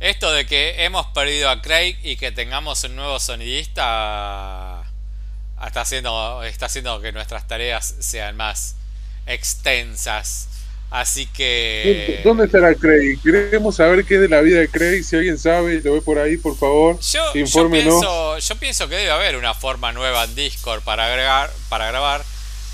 [0.00, 4.84] Esto de que hemos perdido a Craig y que tengamos un nuevo sonidista
[5.66, 8.76] está haciendo, está haciendo que nuestras tareas sean más
[9.26, 10.48] extensas.
[10.90, 12.20] Así que.
[12.22, 13.18] ¿Dónde estará Craig?
[13.20, 15.02] Queremos saber qué es de la vida de Craig.
[15.02, 17.00] Si alguien sabe, lo ve por ahí, por favor.
[17.00, 21.50] Yo, yo, pienso, yo pienso que debe haber una forma nueva en Discord para agregar,
[21.68, 22.24] para grabar.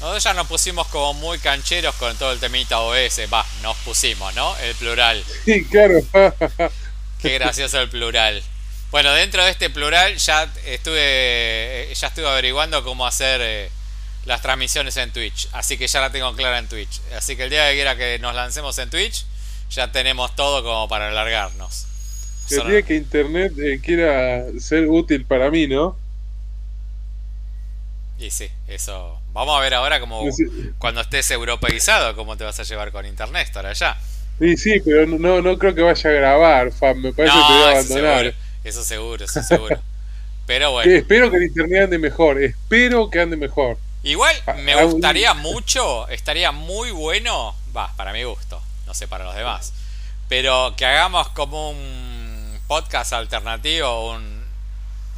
[0.00, 3.21] Nosotros ya nos pusimos como muy cancheros con todo el temita OS.
[3.32, 4.55] Va, nos pusimos, ¿no?
[4.59, 5.25] El plural.
[5.46, 6.00] Sí, claro.
[7.23, 8.43] Qué gracioso el plural.
[8.91, 13.70] Bueno, dentro de este plural ya estuve ya estuve averiguando cómo hacer eh,
[14.24, 15.48] las transmisiones en Twitch.
[15.52, 17.01] Así que ya la tengo clara en Twitch.
[17.16, 19.24] Así que el día que quiera que nos lancemos en Twitch,
[19.70, 21.87] ya tenemos todo como para alargarnos.
[22.51, 25.96] El día que Internet eh, quiera ser útil para mí, ¿no?
[28.18, 29.21] Y sí, eso.
[29.32, 30.29] Vamos a ver ahora como
[30.79, 33.96] cuando estés europeizado, cómo te vas a llevar con Internet, estar allá.
[34.41, 36.97] Sí, sí, pero no, no creo que vaya a grabar, Fam.
[37.03, 38.35] Me parece que te voy a abandonar.
[38.65, 39.79] Eso seguro, eso seguro.
[40.47, 40.91] Pero bueno.
[40.91, 42.43] espero que el internet ande mejor.
[42.43, 43.77] Espero que ande mejor.
[44.02, 49.07] Igual ah, me ah, gustaría mucho, estaría muy bueno, va, para mi gusto, no sé
[49.07, 49.74] para los demás,
[50.27, 54.43] pero que hagamos como un podcast alternativo, un,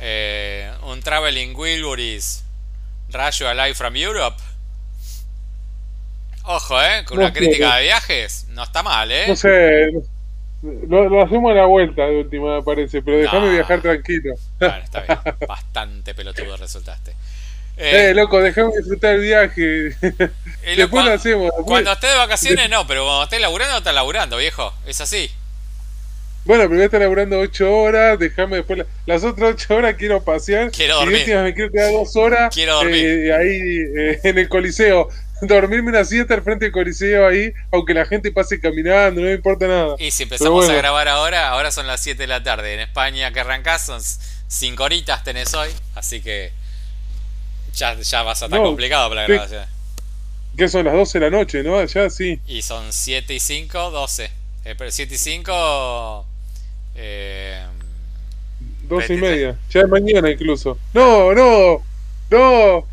[0.00, 2.42] eh, un Traveling Wilburys
[3.10, 4.36] Rayo Alive from Europe.
[6.44, 7.04] Ojo, ¿eh?
[7.04, 9.26] Con una crítica de viajes, no está mal, ¿eh?
[9.28, 9.92] No sé,
[10.62, 14.34] lo, hacemos a la vuelta de última, me parece, pero déjame viajar tranquilo.
[14.58, 15.18] Bueno, está bien.
[15.48, 17.12] Bastante pelotudo resultaste.
[17.76, 19.96] Eh, eh loco, déjame disfrutar el viaje.
[20.76, 21.50] después lo hacemos.
[21.64, 24.72] Cuando esté de vacaciones, no, pero cuando estés laburando, estás laburando, viejo.
[24.86, 25.30] Es así.
[26.44, 30.72] Bueno, primero está laburando 8 horas, déjame después las otras 8 horas quiero pasear.
[30.72, 31.22] Quiero dormir.
[31.26, 33.04] Y me quiero quedar 2 horas quiero dormir.
[33.04, 35.08] Eh, ahí eh, en el coliseo
[35.46, 39.34] dormirme una siesta al frente del coliseo ahí, aunque la gente pase caminando, no me
[39.34, 39.96] importa nada.
[39.98, 42.74] Y si empezamos a grabar ahora, ahora son las 7 de la tarde.
[42.74, 44.00] En España que arrancás son
[44.48, 46.52] 5 horitas tenés hoy, así que
[47.74, 49.64] ya, ya vas a estar complicado para la grabación.
[50.56, 51.82] Que son las 12 de la noche, ¿no?
[51.84, 52.40] Ya sí.
[52.46, 54.30] Y son 7 y 5, 12.
[54.64, 56.26] Eh, pero 7 y 5...
[56.94, 57.66] Eh,
[58.82, 59.58] 12 y media.
[59.70, 60.78] Ya es mañana incluso.
[60.92, 61.82] No, no,
[62.30, 62.91] no.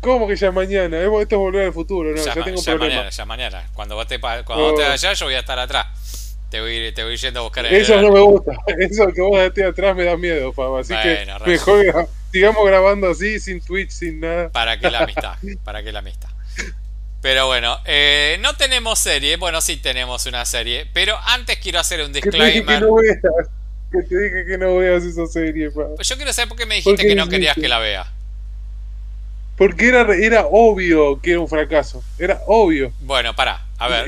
[0.00, 0.98] ¿Cómo que ya mañana?
[0.98, 2.22] Esto es volver al futuro, ¿no?
[2.22, 3.70] Ya, tengo ya mañana, ya mañana.
[3.74, 4.72] Cuando vos te, cuando oh.
[4.72, 6.36] vos allá, yo voy a estar atrás.
[6.50, 8.52] Te voy, te voy yendo a buscar el Eso no me gusta.
[8.78, 10.76] Eso que vos estés atrás me da miedo, Fab.
[10.76, 14.48] Así que mejor sigamos grabando así, sin Twitch, sin nada.
[14.48, 15.36] ¿Para qué la amistad?
[15.64, 16.30] ¿Para qué la amistad?
[17.20, 19.36] Pero bueno, eh, no tenemos serie.
[19.36, 20.86] Bueno, sí tenemos una serie.
[20.92, 22.52] Pero antes quiero hacer un disclaimer.
[22.52, 23.48] Que te dije que no veas.
[23.90, 25.70] Que te dije que no veas esa serie.
[25.70, 28.06] Pues yo quiero saber por qué me dijiste que no querías que la vea.
[29.58, 32.02] Porque era, era obvio que era un fracaso.
[32.16, 32.92] Era obvio.
[33.00, 34.06] Bueno, para, a ver.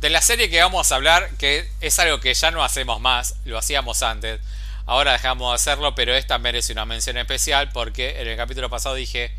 [0.00, 3.36] De la serie que vamos a hablar, que es algo que ya no hacemos más,
[3.44, 4.40] lo hacíamos antes.
[4.84, 8.96] Ahora dejamos de hacerlo, pero esta merece una mención especial porque en el capítulo pasado
[8.96, 9.30] dije,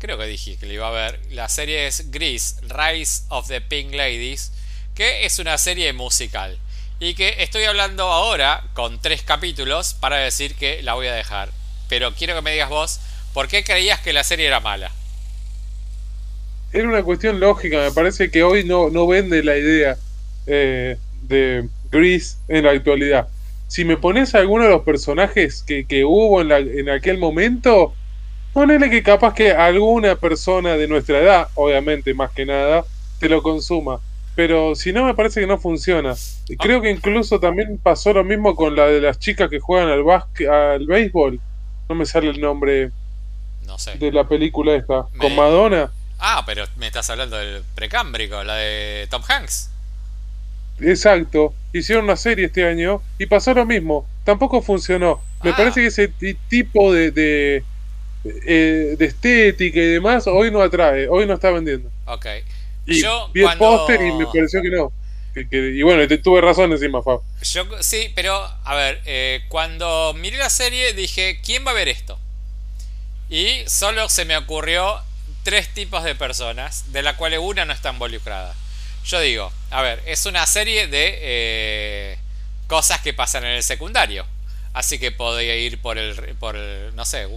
[0.00, 3.60] creo que dije que le iba a ver, la serie es Grease, Rise of the
[3.60, 4.50] Pink Ladies,
[4.96, 6.58] que es una serie musical.
[6.98, 11.50] Y que estoy hablando ahora con tres capítulos para decir que la voy a dejar.
[11.88, 13.00] Pero quiero que me digas vos
[13.34, 14.90] ¿Por qué creías que la serie era mala?
[16.72, 19.96] Era una cuestión lógica, me parece que hoy no, no vende la idea
[20.46, 23.28] eh, de Gris en la actualidad.
[23.66, 27.94] Si me pones alguno de los personajes que, que hubo en, la, en aquel momento,
[28.52, 32.84] ponele que capaz que alguna persona de nuestra edad, obviamente más que nada,
[33.20, 34.00] te lo consuma.
[34.34, 36.14] Pero si no, me parece que no funciona.
[36.58, 40.04] Creo que incluso también pasó lo mismo con la de las chicas que juegan al,
[40.48, 41.40] al béisbol.
[41.88, 42.90] No me sale el nombre.
[43.98, 45.90] De la película esta, con Madonna.
[46.18, 49.70] Ah, pero me estás hablando del precámbrico, la de Tom Hanks.
[50.80, 55.20] Exacto, hicieron una serie este año y pasó lo mismo, tampoco funcionó.
[55.42, 55.56] Me ah.
[55.56, 56.12] parece que ese
[56.48, 57.64] tipo de, de,
[58.24, 61.90] eh, de, estética y demás hoy no atrae, hoy no está vendiendo.
[62.06, 62.26] Ok.
[62.86, 64.92] Y Yo vi el póster y me pareció que no.
[65.50, 67.20] y bueno, te, tuve razón encima, Fab.
[67.42, 71.88] Yo, sí, pero a ver, eh, cuando miré la serie dije, ¿quién va a ver
[71.88, 72.18] esto?
[73.30, 75.00] Y solo se me ocurrió
[75.44, 78.54] tres tipos de personas, de la cuales una no está involucrada.
[79.04, 82.18] Yo digo, a ver, es una serie de eh,
[82.66, 84.26] cosas que pasan en el secundario.
[84.72, 87.28] Así que podría ir por el, por no sé,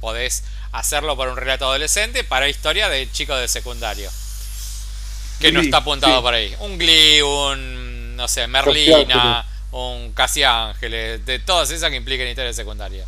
[0.00, 4.10] podés hacerlo por un relato adolescente para historia de chicos de secundario.
[5.40, 6.54] Que no está apuntado por ahí.
[6.60, 12.48] Un Glee, un, no sé, Merlina, un Casi Ángeles, de todas esas que impliquen historia
[12.48, 13.04] de secundario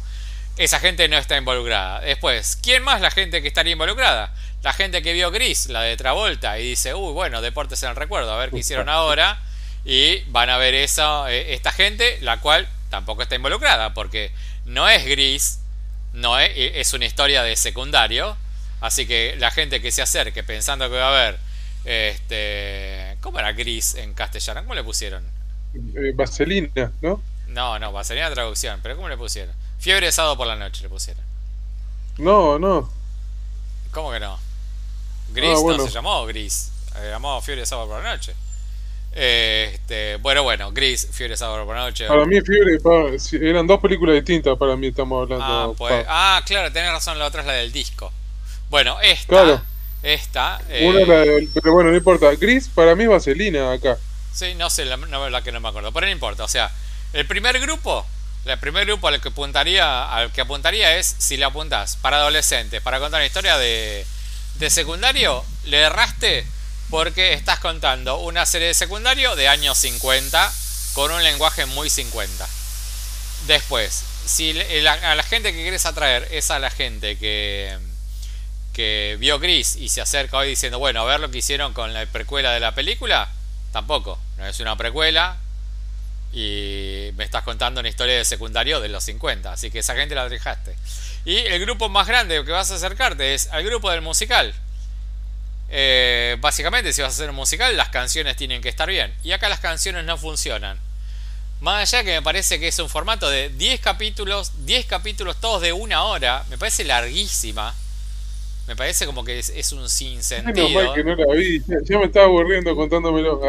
[0.56, 2.00] esa gente no está involucrada.
[2.00, 4.34] Después, ¿quién más la gente que estaría involucrada?
[4.62, 7.96] La gente que vio Gris, la de Travolta, y dice, uy, bueno, deportes en el
[7.96, 9.40] recuerdo, a ver qué hicieron ahora.
[9.84, 14.30] Y van a ver eso, eh, esta gente, la cual tampoco está involucrada, porque
[14.64, 15.60] no es gris,
[16.12, 18.36] no es, es una historia de secundario.
[18.80, 21.38] Así que la gente que se acerque pensando que va a haber,
[21.84, 24.62] este, ¿cómo era gris en castellano?
[24.62, 25.24] ¿Cómo le pusieron?
[25.74, 27.22] Eh, vaselina, ¿no?
[27.48, 29.54] No, no, vaselina traducción, pero ¿cómo le pusieron?
[29.82, 31.24] Fiebre de sábado por la noche le pusieron.
[32.16, 32.88] No, no.
[33.90, 34.38] ¿Cómo que no?
[35.34, 38.32] Gris ah, no se llamó Gris, se llamó Fiebre de sábado por la noche.
[39.10, 42.06] Este, bueno, bueno, Gris, Fiebre de sábado por la noche.
[42.06, 42.78] Para mí, Fiebre,
[43.40, 45.72] eran dos películas distintas para mí, estamos hablando.
[45.72, 48.12] Ah, pues, ah, claro, tenés razón, la otra es la del disco.
[48.70, 49.26] Bueno, esta.
[49.26, 49.62] Claro.
[50.04, 50.60] Esta.
[50.68, 52.32] Eh, pero bueno, no importa.
[52.36, 53.98] Gris para mí es vaselina acá.
[54.32, 55.90] Sí, no sé, la, no, la que no me acuerdo.
[55.90, 56.44] Pero no importa.
[56.44, 56.70] O sea,
[57.12, 58.06] el primer grupo,
[58.44, 62.82] el primer grupo al que apuntaría, al que apuntaría es si le apuntas para adolescentes,
[62.82, 64.04] para contar una historia de,
[64.54, 66.46] de secundario, le erraste
[66.90, 70.52] porque estás contando una serie de secundario de años 50
[70.92, 72.48] con un lenguaje muy 50.
[73.46, 77.78] Después, si a la gente que quieres atraer es a la gente que,
[78.72, 81.94] que vio Gris y se acerca hoy diciendo, bueno, a ver lo que hicieron con
[81.94, 83.30] la precuela de la película,
[83.72, 84.18] tampoco.
[84.36, 85.38] No es una precuela
[86.32, 90.14] y me estás contando una historia de secundario de los 50, así que esa gente
[90.14, 90.74] la dejaste.
[91.24, 94.54] Y el grupo más grande que vas a acercarte es al grupo del musical.
[95.68, 99.12] Eh, básicamente, si vas a hacer un musical, las canciones tienen que estar bien.
[99.22, 100.78] Y acá las canciones no funcionan.
[101.60, 105.62] Más allá que me parece que es un formato de 10 capítulos, 10 capítulos todos
[105.62, 107.74] de una hora, me parece larguísima.
[108.66, 110.68] Me parece como que es, un sinsentido.
[110.82, 113.40] No, que no la vi, ya, me estaba aburriendo contándomelo.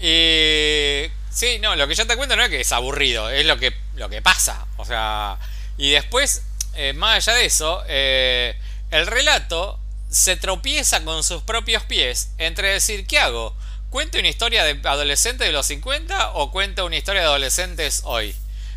[0.00, 3.58] y sí, no, lo que yo te cuento no es que es aburrido, es lo
[3.58, 4.66] que, lo que pasa.
[4.76, 5.38] O sea,
[5.76, 6.42] y después,
[6.74, 8.56] eh, más allá de eso, eh,
[8.90, 9.78] el relato
[10.10, 13.54] se tropieza con sus propios pies entre decir, ¿qué hago?
[13.90, 18.34] ¿Cuento una historia de adolescentes de los 50 o cuento una historia de adolescentes hoy?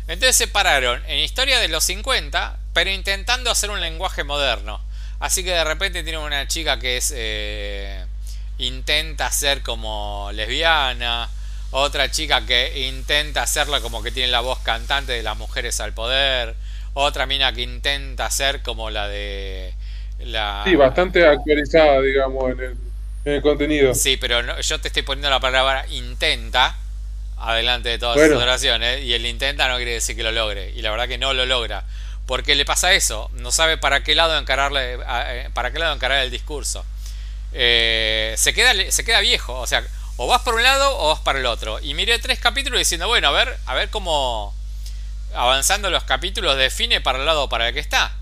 [0.08, 4.80] Entonces se pararon en historia de los 50, pero intentando hacer un lenguaje moderno.
[5.20, 8.04] Así que de repente tiene una chica que es eh,
[8.58, 11.30] intenta ser como lesbiana,
[11.72, 15.92] otra chica que intenta hacerla como que tiene la voz cantante de las mujeres al
[15.92, 16.54] poder,
[16.94, 19.74] otra mina que intenta ser como la de
[20.20, 22.78] la Sí, bastante actualizada, digamos, en
[23.24, 23.94] el, contenido.
[23.94, 26.76] Sí, pero yo te estoy poniendo la palabra intenta
[27.38, 30.82] adelante de todas las oraciones y el intenta no quiere decir que lo logre y
[30.82, 31.84] la verdad que no lo logra
[32.26, 36.22] porque le pasa eso, no sabe para qué lado encararle, eh, para qué lado encarar
[36.22, 36.84] el discurso.
[37.52, 39.84] Eh, se, queda, se queda viejo, o sea,
[40.16, 41.80] o vas por un lado o vas para el otro.
[41.80, 44.54] Y miré tres capítulos diciendo, bueno, a ver, a ver cómo
[45.34, 48.14] avanzando los capítulos define para el lado para el que está.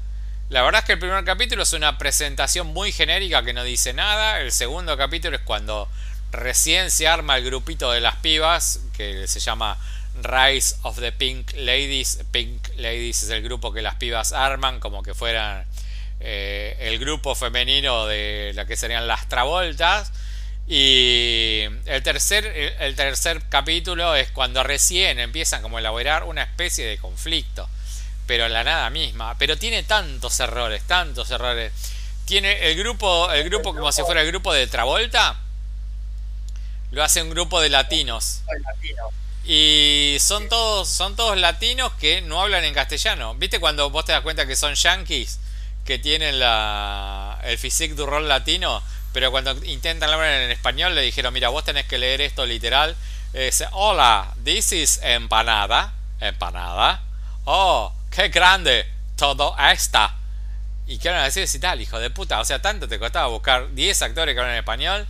[0.48, 3.92] La verdad es que el primer capítulo es una presentación muy genérica que no dice
[3.92, 4.40] nada.
[4.40, 5.88] El segundo capítulo es cuando
[6.32, 9.78] recién se arma el grupito de las pibas, que se llama
[10.22, 12.18] Rise of the Pink Ladies.
[12.32, 15.64] Pink Ladies es el grupo que las pibas arman, como que fueran
[16.18, 20.12] eh, el grupo femenino de lo que serían las Travoltas.
[20.72, 22.46] Y el tercer,
[22.78, 27.68] el tercer capítulo es cuando recién empiezan como a elaborar una especie de conflicto.
[28.28, 29.36] Pero la nada misma.
[29.36, 31.72] Pero tiene tantos errores, tantos errores.
[32.24, 35.40] Tiene el grupo, el grupo como si fuera el grupo de Travolta.
[36.92, 38.42] Lo hace un grupo de latinos.
[39.44, 43.34] Y son todos, son todos latinos que no hablan en castellano.
[43.34, 45.40] ¿Viste cuando vos te das cuenta que son yankees
[45.84, 48.80] que tienen la, el physique du rol latino?
[49.12, 52.96] Pero cuando intentan hablar en español le dijeron, mira, vos tenés que leer esto literal.
[53.32, 55.92] Es, hola, this is empanada.
[56.20, 57.02] Empanada.
[57.44, 58.86] Oh, qué grande
[59.16, 60.16] todo esta.
[60.86, 62.40] Y qué van a decir si tal, hijo de puta.
[62.40, 65.06] O sea, tanto te costaba buscar 10 actores que hablan en español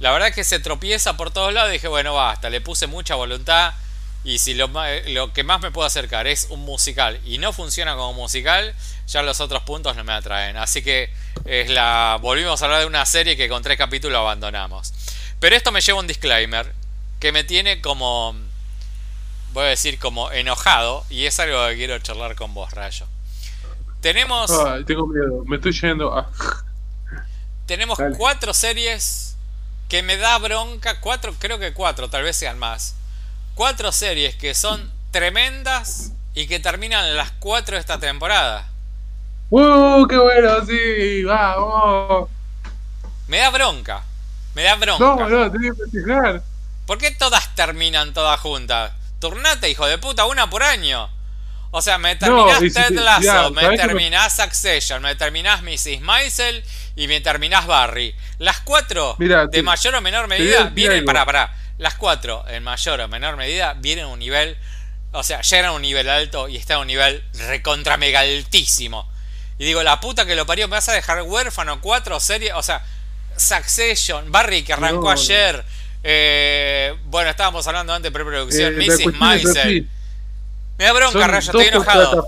[0.00, 1.70] la verdad es que se tropieza por todos lados.
[1.70, 3.74] Dije, bueno, basta, le puse mucha voluntad.
[4.24, 4.70] Y si lo,
[5.08, 8.74] lo, que más me puedo acercar es un musical y no funciona como musical,
[9.06, 10.56] ya los otros puntos no me atraen.
[10.56, 11.10] Así que
[11.44, 14.92] es la volvimos a hablar de una serie que con tres capítulos abandonamos.
[15.38, 16.72] Pero esto me lleva un disclaimer
[17.18, 18.34] que me tiene como,
[19.52, 21.04] voy a decir, como enojado.
[21.10, 23.06] Y es algo que quiero charlar con vos, Rayo.
[24.00, 24.50] Tenemos...
[24.86, 26.26] tengo miedo, me estoy yendo.
[27.66, 29.36] Tenemos cuatro series
[29.88, 32.94] que me da bronca, cuatro, creo que cuatro, tal vez sean más.
[33.54, 38.69] Cuatro series que son tremendas y que terminan las cuatro de esta temporada.
[39.50, 40.64] ¡Uh, qué bueno!
[40.64, 42.30] Sí, vamos.
[43.26, 44.02] Me da bronca.
[44.54, 45.04] Me da bronca.
[45.04, 46.42] No, no, tenés que festejar.
[46.86, 48.92] ¿Por qué todas terminan todas juntas?
[49.20, 51.08] Turnate, hijo de puta, una por año.
[51.72, 56.00] O sea, me terminás Ted Lasso, me terminás Succession, me terminás Mrs.
[56.00, 56.64] Maisel
[56.96, 58.14] y me terminás Barry.
[58.38, 61.54] Las cuatro, de mayor o menor medida, vienen, para, para.
[61.78, 64.56] las cuatro, en mayor o menor medida, vienen a un nivel,
[65.12, 69.09] o sea, llegan a un nivel alto y están a un nivel recontra mega altísimo.
[69.60, 72.62] Y digo, la puta que lo parió, me vas a dejar huérfano cuatro series, o
[72.62, 72.82] sea,
[73.36, 75.62] Succession, Barry que arrancó ayer.
[76.02, 79.18] Eh, bueno, estábamos hablando antes de preproducción, eh, Mrs.
[79.18, 79.86] Maisel.
[80.78, 82.26] Me da bronca, Rayo, estoy enojado.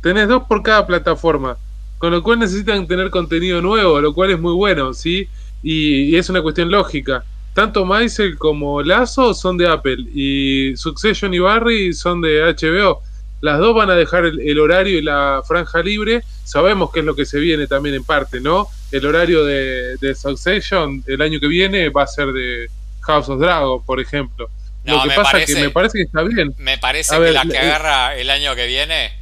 [0.00, 1.58] Tenés dos por cada plataforma.
[1.98, 5.28] Con lo cual necesitan tener contenido nuevo, lo cual es muy bueno, ¿sí?
[5.62, 7.26] Y, es una cuestión lógica.
[7.52, 13.02] Tanto Maisel como Lazo son de Apple y Succession y Barry son de HBO.
[13.40, 16.22] Las dos van a dejar el, horario y la franja libre.
[16.44, 18.68] Sabemos que es lo que se viene también en parte, ¿no?
[18.92, 22.68] El horario de, de Succession el año que viene va a ser de
[23.00, 24.50] House of Dragon, por ejemplo.
[24.84, 26.54] lo que pasa es que me parece que está bien.
[26.58, 29.12] Me parece que la que agarra el año que viene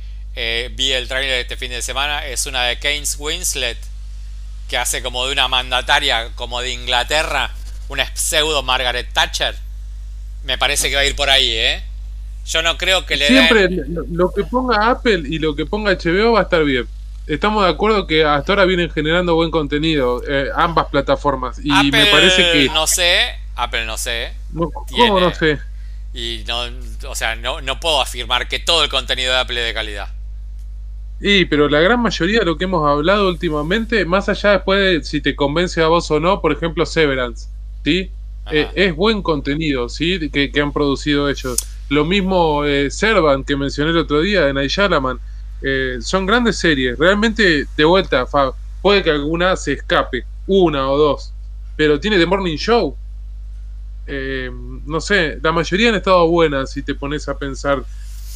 [0.40, 3.78] eh, vi el trailer este fin de semana, es una de Keynes Winslet,
[4.68, 7.50] que hace como de una mandataria como de Inglaterra,
[7.88, 9.56] una pseudo Margaret Thatcher.
[10.44, 11.82] Me parece que va a ir por ahí, ¿eh?
[12.48, 13.68] Yo no creo que le Siempre
[14.10, 16.86] lo que ponga Apple y lo que ponga HBO va a estar bien.
[17.26, 22.06] Estamos de acuerdo que hasta ahora vienen generando buen contenido eh, ambas plataformas y me
[22.06, 23.20] parece que no sé,
[23.54, 24.32] Apple no sé.
[24.54, 25.58] ¿Cómo no sé?
[26.14, 26.62] Y no,
[27.06, 30.08] o sea, no, no puedo afirmar que todo el contenido de Apple es de calidad.
[31.20, 35.04] Y, pero la gran mayoría de lo que hemos hablado últimamente, más allá después de
[35.04, 37.48] si te convence a vos o no, por ejemplo, Severance,
[37.84, 38.10] ¿sí?
[38.50, 40.30] Eh, es buen contenido, ¿sí?
[40.30, 41.58] Que, han producido ellos.
[41.88, 44.72] Lo mismo eh, Servant, que mencioné el otro día, de Night
[45.62, 46.98] eh, son grandes series.
[46.98, 48.26] Realmente, de vuelta,
[48.82, 51.32] puede que alguna se escape, una o dos,
[51.76, 52.96] pero tiene The Morning Show.
[54.06, 54.50] Eh,
[54.86, 57.84] no sé, la mayoría han estado buenas si te pones a pensar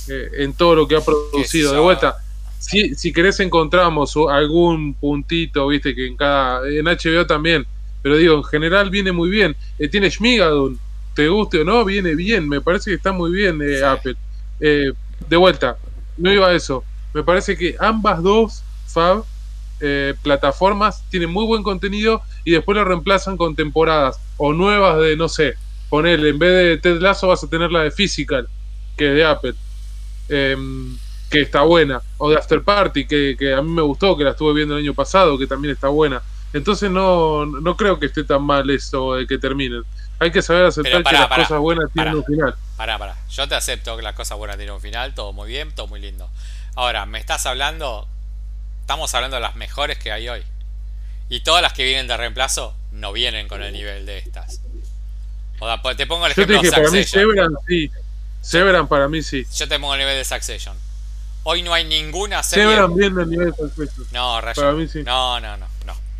[0.08, 1.72] en todo lo que ha producido.
[1.72, 2.16] De vuelta,
[2.62, 6.68] si, si querés encontramos algún puntito, viste, que en cada.
[6.68, 7.66] En HBO también.
[8.02, 9.56] Pero digo, en general viene muy bien.
[9.78, 10.78] Eh, tiene Schmigadun,
[11.14, 12.48] te guste o no, viene bien.
[12.48, 14.16] Me parece que está muy bien eh, Apple.
[14.60, 14.92] Eh,
[15.28, 15.76] de vuelta,
[16.16, 16.84] no iba a eso.
[17.14, 19.24] Me parece que ambas dos Fab
[20.22, 25.28] plataformas tienen muy buen contenido y después lo reemplazan con temporadas o nuevas de, no
[25.28, 25.54] sé,
[25.88, 28.46] ponerle, en vez de Ted Lasso vas a tener la de Physical,
[28.96, 29.54] que es de Apple.
[30.28, 30.56] Eh,
[31.32, 34.52] que está buena, o de After Party, que, a mí me gustó, que la estuve
[34.52, 36.22] viendo el año pasado, que también está buena.
[36.52, 39.82] Entonces no, no creo que esté tan mal esto de que terminen.
[40.22, 42.54] Hay que saber aceptar que las cosas buenas tienen un final.
[42.76, 43.16] Pará, pará.
[43.28, 45.98] Yo te acepto que las cosas buenas tienen un final, todo muy bien, todo muy
[45.98, 46.30] lindo.
[46.76, 48.06] Ahora, me estás hablando,
[48.82, 50.44] estamos hablando de las mejores que hay hoy.
[51.28, 54.60] Y todas las que vienen de reemplazo no vienen con el nivel de estas.
[55.58, 57.90] O sea, pues, te pongo el ejemplo Yo te dije, para mí Severan sí.
[58.40, 59.44] Severan para mí sí.
[59.56, 60.76] Yo te pongo el nivel de Succession.
[61.42, 62.76] Hoy no hay ninguna serie.
[62.76, 65.02] Se bien el nivel de No, Para mí sí.
[65.02, 65.66] No, no, no.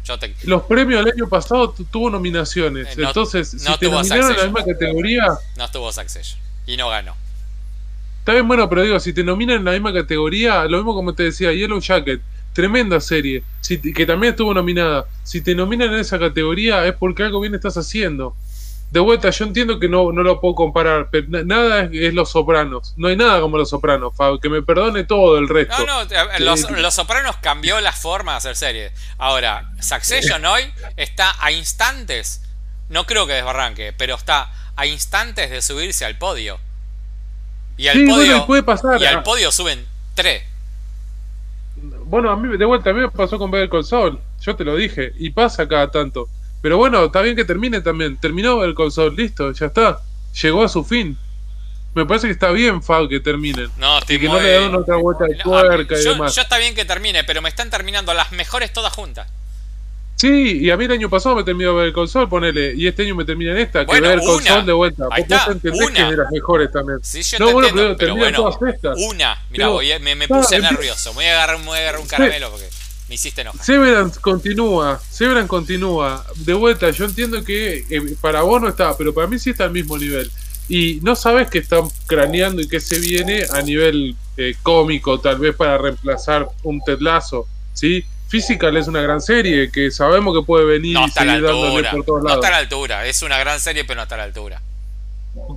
[0.03, 0.05] No.
[0.05, 0.35] Yo te...
[0.45, 2.89] Los premios del año pasado tuvo nominaciones.
[2.89, 5.27] Eh, entonces, si te nominaron en la misma categoría.
[5.57, 6.41] No estuvo Succession.
[6.67, 7.15] Y no ganó.
[8.21, 11.13] Está bien, bueno, pero digo, si te nominan en la misma categoría, lo mismo como
[11.13, 12.21] te decía, Yellow Jacket,
[12.53, 15.07] tremenda serie, si, que también estuvo nominada.
[15.25, 18.37] Si te nominan en esa categoría es porque algo bien estás haciendo
[18.93, 22.93] de vuelta, yo entiendo que no, no lo puedo comparar, pero nada es, Los Sopranos.
[22.99, 25.75] No hay nada como Los Sopranos, que me perdone todo el resto.
[25.87, 28.93] No, no, los, Sopranos cambió la forma de hacer series.
[29.17, 32.43] Ahora, Succession hoy está a instantes,
[32.91, 36.61] no creo que desbarranque, pero está a instantes de subirse al podio.
[37.79, 39.01] Y al podio, puede pasar.
[39.01, 39.23] Y al ah.
[39.23, 40.43] podio suben tres.
[42.05, 44.65] Bueno, a mí de vuelta, a mí me pasó con Better Call Saul, yo te
[44.65, 46.29] lo dije, y pasa cada tanto.
[46.63, 48.17] Pero bueno, está bien que termine también.
[48.17, 50.01] Terminó el console, listo, ya está.
[50.41, 51.19] Llegó a su fin.
[51.95, 53.71] Me parece que está bien, Fab, que terminen.
[53.77, 56.35] No, estoy y que no le den otra vuelta de tuerca y demás.
[56.35, 59.29] Yo está bien que termine, pero me están terminando las mejores todas juntas.
[60.15, 63.03] Sí, y a mí el año pasado me terminó ver el console, ponele, y este
[63.03, 65.09] año me termina en esta, que ver el console de vuelta.
[65.11, 65.95] Ahí está, entendés una.
[65.95, 66.99] que es de las mejores también.
[67.03, 68.99] Sí, yo no, te bueno, entiendo, pero, pero bueno, todas estas.
[68.99, 69.69] Una, mira,
[70.01, 71.11] me, me, puse nervioso.
[71.11, 72.69] Me voy a agarrar, me voy a agarrar un caramelo porque.
[73.13, 73.63] Me hiciste enojar.
[73.63, 76.25] Severance continúa, Severance continúa.
[76.37, 79.65] De vuelta, yo entiendo que eh, para vos no está, pero para mí sí está
[79.65, 80.33] al mismo nivel.
[80.67, 85.37] Y no sabes que están craneando y que se viene a nivel eh, cómico, tal
[85.37, 88.03] vez para reemplazar un tetlazo, ¿sí?
[88.29, 92.25] Physical es una gran serie que sabemos que puede venir y seguir dándole por todos
[92.25, 92.39] lados.
[92.39, 94.63] No está a la altura, es una gran serie, pero no está a la altura.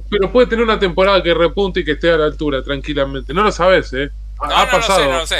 [0.10, 3.34] Pero puede tener una temporada que repunte y que esté a la altura tranquilamente.
[3.34, 4.10] No lo sabes, ¿eh?
[4.42, 5.06] Ha, pasado.
[5.10, 5.38] no lo sé.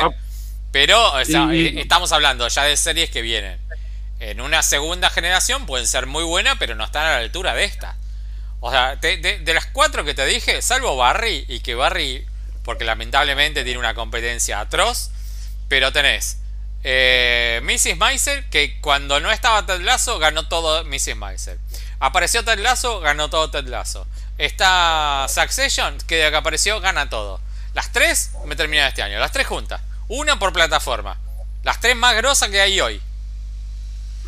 [0.76, 3.58] Pero eh, estamos hablando ya de series que vienen
[4.20, 7.64] en una segunda generación, pueden ser muy buenas, pero no están a la altura de
[7.64, 7.96] esta.
[8.60, 12.26] O sea, de, las cuatro que te dije, salvo Barry, y que Barry,
[12.66, 15.12] porque lamentablemente tiene una competencia atroz,
[15.70, 16.40] pero tenés
[16.84, 17.96] eh, Mrs.
[17.96, 21.16] Meiser, que cuando no estaba Ted Lasso ganó todo Mrs.
[21.16, 21.58] Meiser.
[22.00, 24.06] Apareció Ted Lasso, ganó todo Ted Lasso.
[24.38, 27.40] Está Succession, que de que apareció, gana todo.
[27.74, 29.80] Las tres me terminan este año, las tres juntas.
[30.08, 31.18] Una por plataforma.
[31.64, 33.02] Las tres más grosas que hay hoy.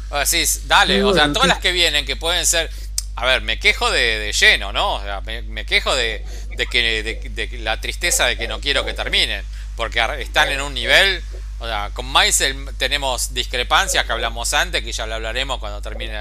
[0.10, 2.72] O decís, dale, o sea, todas las que vienen, que pueden ser.
[3.16, 4.96] A ver, me quejo de, lleno, ¿no?
[4.96, 6.24] O sea, me, quejo de,
[6.70, 9.44] que, de, la tristeza de que no quiero que terminen.
[9.76, 11.24] Porque están en un nivel.
[11.60, 16.14] O sea, con Maisel tenemos discrepancias que hablamos antes, que ya lo hablaremos cuando termine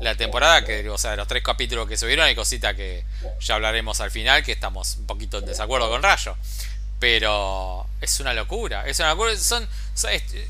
[0.00, 0.64] la, temporada.
[0.64, 3.04] Que, o sea, de los tres capítulos que subieron, hay cositas que
[3.40, 6.36] ya hablaremos al final, que estamos un poquito en desacuerdo con Rayo.
[7.00, 8.86] Pero es una locura.
[8.86, 9.36] Es una locura.
[9.36, 9.68] Son,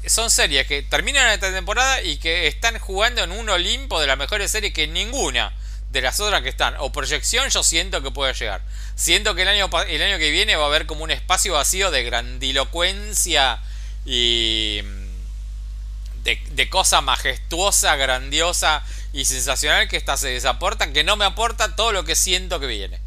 [0.07, 4.19] son series que terminan esta temporada y que están jugando en un Olimpo de las
[4.19, 5.52] mejores series que ninguna
[5.90, 6.75] de las otras que están.
[6.78, 8.62] O proyección yo siento que puede llegar.
[8.95, 11.90] Siento que el año, el año que viene va a haber como un espacio vacío
[11.90, 13.61] de grandilocuencia
[14.04, 21.16] y mm, de, de cosa majestuosa, grandiosa y sensacional que esta se desaporta, que no
[21.16, 23.00] me aporta todo lo que siento que viene.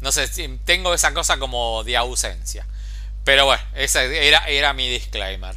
[0.00, 0.28] No sé,
[0.64, 2.66] tengo esa cosa como de ausencia.
[3.24, 5.56] Pero bueno, ese era, era mi disclaimer.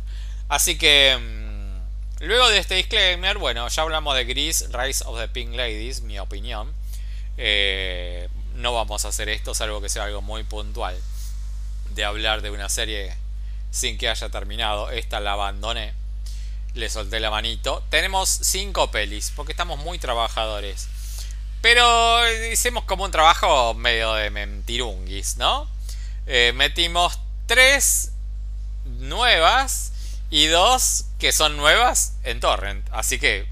[0.49, 5.27] Así que mm, luego de este disclaimer, bueno, ya hablamos de Gris, Rise of the
[5.27, 6.73] Pink Ladies, mi opinión.
[7.37, 10.95] Eh, no vamos a hacer esto, salvo que sea algo muy puntual.
[11.91, 13.15] De hablar de una serie
[13.71, 14.91] sin que haya terminado.
[14.91, 15.93] Esta la abandoné.
[16.73, 17.83] Le solté la manito.
[17.89, 20.87] Tenemos cinco pelis, porque estamos muy trabajadores.
[21.61, 25.67] Pero hicimos como un trabajo medio de mentirunguis, ¿no?
[26.27, 28.11] Eh, metimos tres
[28.85, 29.91] nuevas
[30.29, 32.87] y dos que son nuevas en Torrent.
[32.91, 33.47] Así que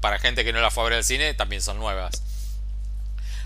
[0.00, 2.22] para gente que no la fue a ver al cine también son nuevas.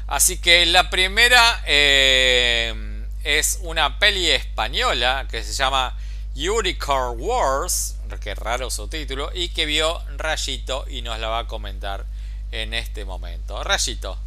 [0.06, 5.96] Así que la primera eh, es una peli española que se llama
[6.36, 11.46] Unicorn Wars, que raro su título, y que vio Rayito y nos la va a
[11.46, 12.04] comentar
[12.50, 13.62] en este momento.
[13.64, 14.18] Rayito.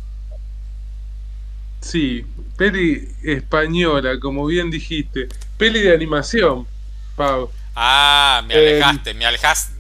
[1.82, 2.25] Sí,
[2.58, 5.27] peli española, como bien dijiste.
[5.58, 6.68] Peli de animación,
[7.16, 7.50] Pau.
[7.76, 9.72] Ah, me alejaste, me alejas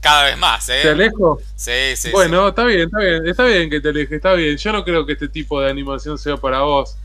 [0.00, 0.80] cada vez más, ¿eh?
[0.82, 1.40] ¿Te alejo?
[1.56, 2.10] Sí, sí.
[2.10, 4.56] Bueno, está bien, está bien, está bien que te alejes, está bien.
[4.56, 6.96] Yo no creo que este tipo de animación sea para vos.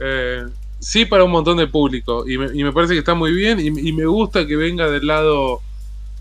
[0.00, 0.44] Eh,
[0.82, 4.04] sí para un montón de público y me, parece que está muy bien y, me
[4.04, 5.62] gusta que venga del lado,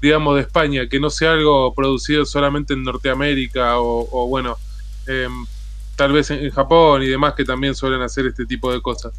[0.02, 4.58] digamos, de España, que no sea algo producido solamente en Norteamérica o, bueno,
[5.08, 5.46] em,
[5.96, 9.14] tal vez en, Japón y demás que también suelen hacer este tipo de cosas.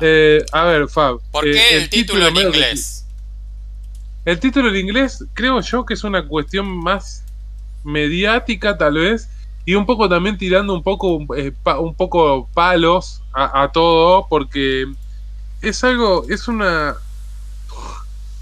[0.00, 1.20] Eh, a ver, Fab.
[1.30, 3.04] ¿Por qué eh, el, título, en inglés?
[4.24, 7.24] El título en inglés creo yo que es una cuestión más
[7.82, 9.28] mediática tal vez
[9.64, 14.86] y un poco también tirando un poco eh, un poco palos a, todo porque
[15.62, 16.94] es algo es una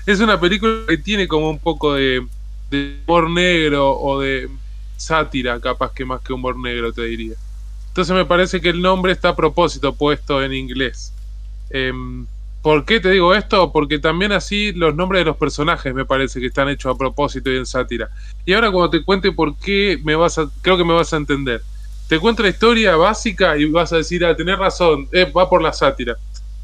[0.06, 2.26] es una película que tiene como un poco de,
[2.70, 4.48] de humor negro o de
[4.96, 7.34] sátira capaz que más que humor negro te diría
[7.88, 11.12] entonces me parece que el nombre está a propósito puesto en inglés
[11.70, 11.92] eh,
[12.62, 13.72] ¿Por qué te digo esto?
[13.72, 17.50] Porque también así los nombres de los personajes me parece que están hechos a propósito
[17.50, 18.09] y en sátira.
[18.44, 21.18] Y ahora cuando te cuente por qué, me vas a, creo que me vas a
[21.18, 21.62] entender.
[22.09, 25.62] Te cuento la historia básica y vas a decir, ah, tenés razón, eh, va por
[25.62, 26.16] la sátira.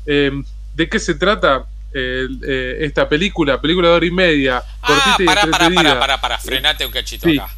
[0.04, 3.60] Em, ¿De qué se trata eh, esta película?
[3.60, 4.62] Película de hora y media.
[4.82, 7.48] Ah, para, para, para, para, para, frenate un cachito acá.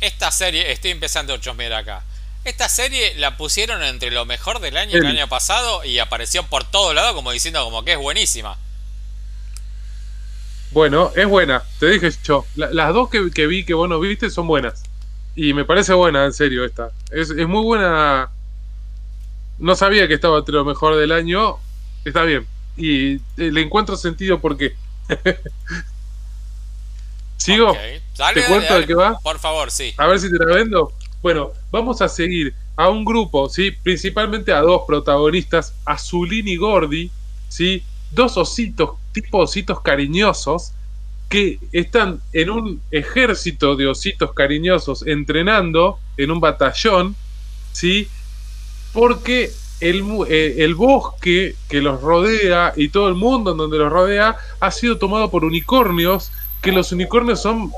[0.00, 2.04] Esta serie, estoy empezando a chosmear acá.
[2.44, 6.64] Esta serie la pusieron entre lo mejor del año el año pasado y apareció por
[6.64, 8.58] todo lado como diciendo como que es buenísima.
[10.70, 12.44] Bueno, es buena, te dije yo.
[12.56, 14.82] las dos que, vi que vos no viste son buenas.
[15.36, 16.90] Y me parece buena, en serio, esta.
[17.10, 18.28] Es, muy buena.
[19.58, 21.58] No sabía que estaba entre lo mejor del año.
[22.04, 22.46] Está bien.
[22.76, 24.74] Y eh, le encuentro sentido porque.
[27.36, 27.76] ¿Sigo?
[28.34, 29.18] ¿Te cuento de qué va?
[29.20, 29.94] Por favor, sí.
[29.96, 30.92] A ver si te la vendo.
[31.24, 33.70] Bueno, vamos a seguir a un grupo, ¿sí?
[33.70, 37.10] principalmente a dos protagonistas, Azulín y Gordi,
[37.48, 37.82] ¿sí?
[38.10, 40.72] dos ositos, tipo ositos cariñosos,
[41.30, 47.16] que están en un ejército de ositos cariñosos entrenando en un batallón,
[47.72, 48.06] ¿sí?
[48.92, 53.90] porque el, eh, el, bosque que los rodea y todo el mundo en donde los
[53.90, 56.30] rodea ha sido tomado por unicornios
[56.64, 57.70] que los unicornios son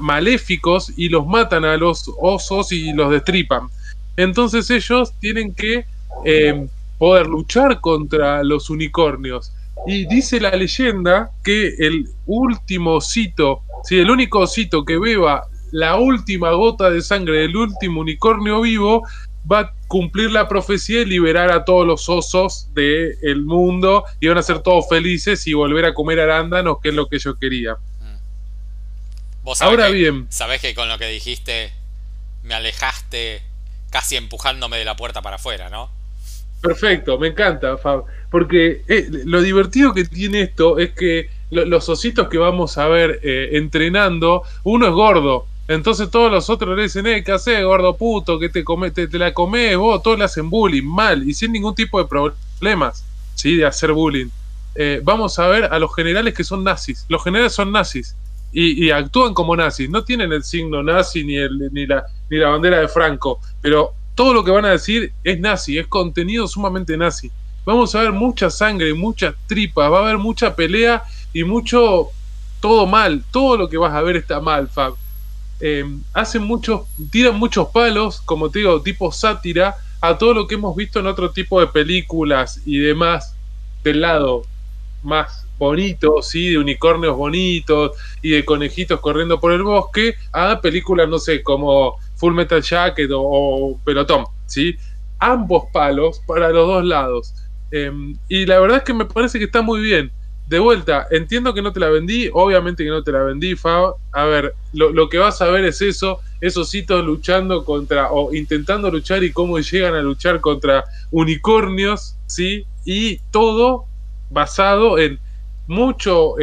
[0.00, 3.68] maléficos y los matan a los osos y los destripan.
[4.16, 5.84] Entonces ellos tienen que
[6.24, 6.68] em,
[6.98, 9.52] poder luchar contra los unicornios.
[9.86, 15.96] Y dice la leyenda que el último osito, si el único osito que beba la
[15.96, 19.02] última gota de sangre del último unicornio vivo,
[19.50, 24.38] va a cumplir la profecía y liberar a todos los osos del mundo y van
[24.38, 27.76] a ser todos felices y volver a comer arándanos, que es lo que yo quería.
[29.60, 30.26] Ahora bien.
[30.30, 31.72] Sabés que con lo que dijiste
[32.42, 33.42] me alejaste
[33.90, 35.90] casi empujándome de la puerta para afuera, ¿no?
[36.60, 38.04] Perfecto, me encanta, Fab.
[38.30, 43.20] Porque eh, lo divertido que tiene esto es que los ositos que vamos a ver
[43.22, 45.46] eh, entrenando, uno es gordo.
[45.68, 48.38] Entonces todos los otros le dicen, eh, ¿qué haces, gordo puto?
[48.38, 50.02] ¿Qué te, come, te, la comes vos?
[50.02, 53.56] Todos le hacen bullying, mal, y sin ningún tipo de problemas, ¿sí?
[53.56, 54.28] De hacer bullying.
[54.74, 57.04] Eh, vamos a ver a los generales que son nazis.
[57.08, 58.16] Los generales son nazis.
[58.52, 59.88] Y, actúan como nazis.
[59.88, 63.40] No tienen el signo nazi ni, el, ni, la, ni la bandera de Franco.
[63.62, 67.30] Pero todo lo que van a decir es nazi, es contenido sumamente nazi.
[67.64, 72.08] Vamos a ver mucha sangre, mucha tripa, va a haber mucha pelea y mucho
[72.60, 73.24] todo mal.
[73.30, 74.94] Todo lo que vas a ver está mal, Fab.
[75.60, 80.56] Eh, hacen muchos, tiran muchos palos, como te digo, tipo sátira, a todo lo que
[80.56, 83.36] hemos visto en otro tipo de películas y demás
[83.84, 84.42] del lado
[85.02, 86.50] más bonito, ¿sí?
[86.50, 91.96] de unicornios bonitos y de conejitos corriendo por el bosque, a películas, no sé, como
[92.16, 94.76] Full Metal Jacket o, Pelotón, ¿sí?
[95.18, 97.34] Ambos palos para los dos lados.
[97.70, 100.10] Em, y la verdad es que me parece que está muy bien
[100.48, 103.94] de vuelta, entiendo que no te la vendí, obviamente que no te la vendí, Fab.
[104.10, 108.90] A ver, lo, que vas a ver es eso, esos hitos luchando contra, o intentando
[108.90, 112.66] luchar y cómo llegan a luchar contra unicornios, ¿sí?
[112.84, 113.86] Y todo
[114.28, 115.20] basado en
[115.66, 116.34] mucho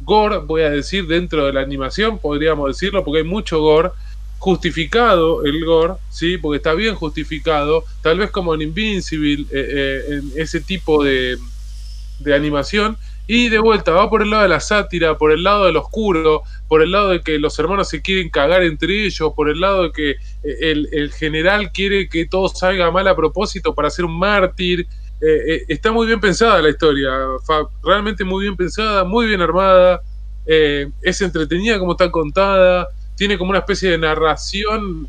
[0.00, 3.90] gore, voy a decir, dentro de la animación, podríamos decirlo, porque hay mucho gore,
[4.38, 6.38] justificado el gore, ¿sí?
[6.38, 11.36] Porque está bien justificado, tal vez como en Invincible, eh, eh, en ese tipo de,
[12.20, 12.96] de animación,
[13.32, 16.42] y de vuelta, va por el lado de la sátira, por el lado del oscuro,
[16.66, 19.84] por el lado de que los hermanos se quieren cagar entre ellos, por el lado
[19.84, 20.10] de que
[20.42, 24.88] eh, el, general quiere que todo salga mal a propósito para ser un mártir.
[25.20, 27.10] Eh, eh, está muy bien pensada la historia,
[27.82, 30.00] realmente muy bien pensada, muy bien armada,
[30.46, 35.06] es entretenida como está contada, tiene como una especie de narración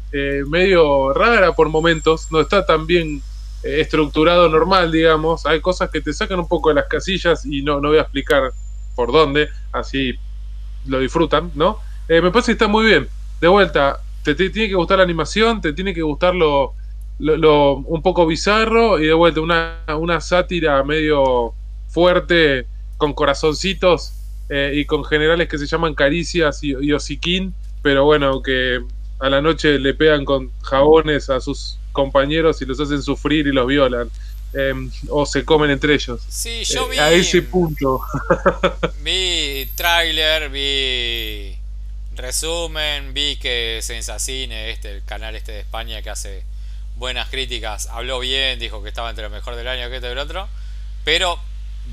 [0.47, 3.23] medio rara por momentos, no está tan bien
[3.63, 5.45] estructurado normal, digamos.
[5.47, 8.01] Hay cosas que te sacan un poco de las casillas y no, no voy a
[8.01, 8.51] explicar
[8.95, 10.15] por dónde, así
[10.85, 11.79] lo disfrutan, ¿no?
[12.07, 13.07] Eh, me parece que está muy bien.
[13.39, 16.73] De vuelta, te, tiene que gustar la animación, te tiene que gustar lo,
[17.21, 21.53] lo, un poco bizarro y de vuelta una, una sátira medio
[21.87, 22.65] fuerte
[22.97, 24.13] con corazoncitos
[24.49, 28.81] eh, y con generales que se llaman Caricias y, y Osiquín, pero bueno, que
[29.19, 33.51] a la noche le pegan con jabones a sus compañeros y los hacen sufrir y
[33.51, 34.09] los violan.
[34.53, 36.21] Em, o se comen entre ellos.
[36.27, 36.97] Sí, yo vi.
[36.97, 38.01] a ese punto.
[39.01, 41.55] vi trailer, vi
[42.15, 46.43] resumen, vi que Sensacine, este, el canal este de España que hace
[47.01, 50.11] buenas críticas, habló bien, dijo que estaba entre lo mejor del año que este y
[50.11, 50.47] el otro.
[51.03, 51.39] Pero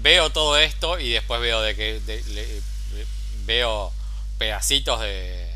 [0.02, 1.98] veo todo esto y después veo de que
[3.46, 3.90] veo
[4.36, 5.50] pedacitos de,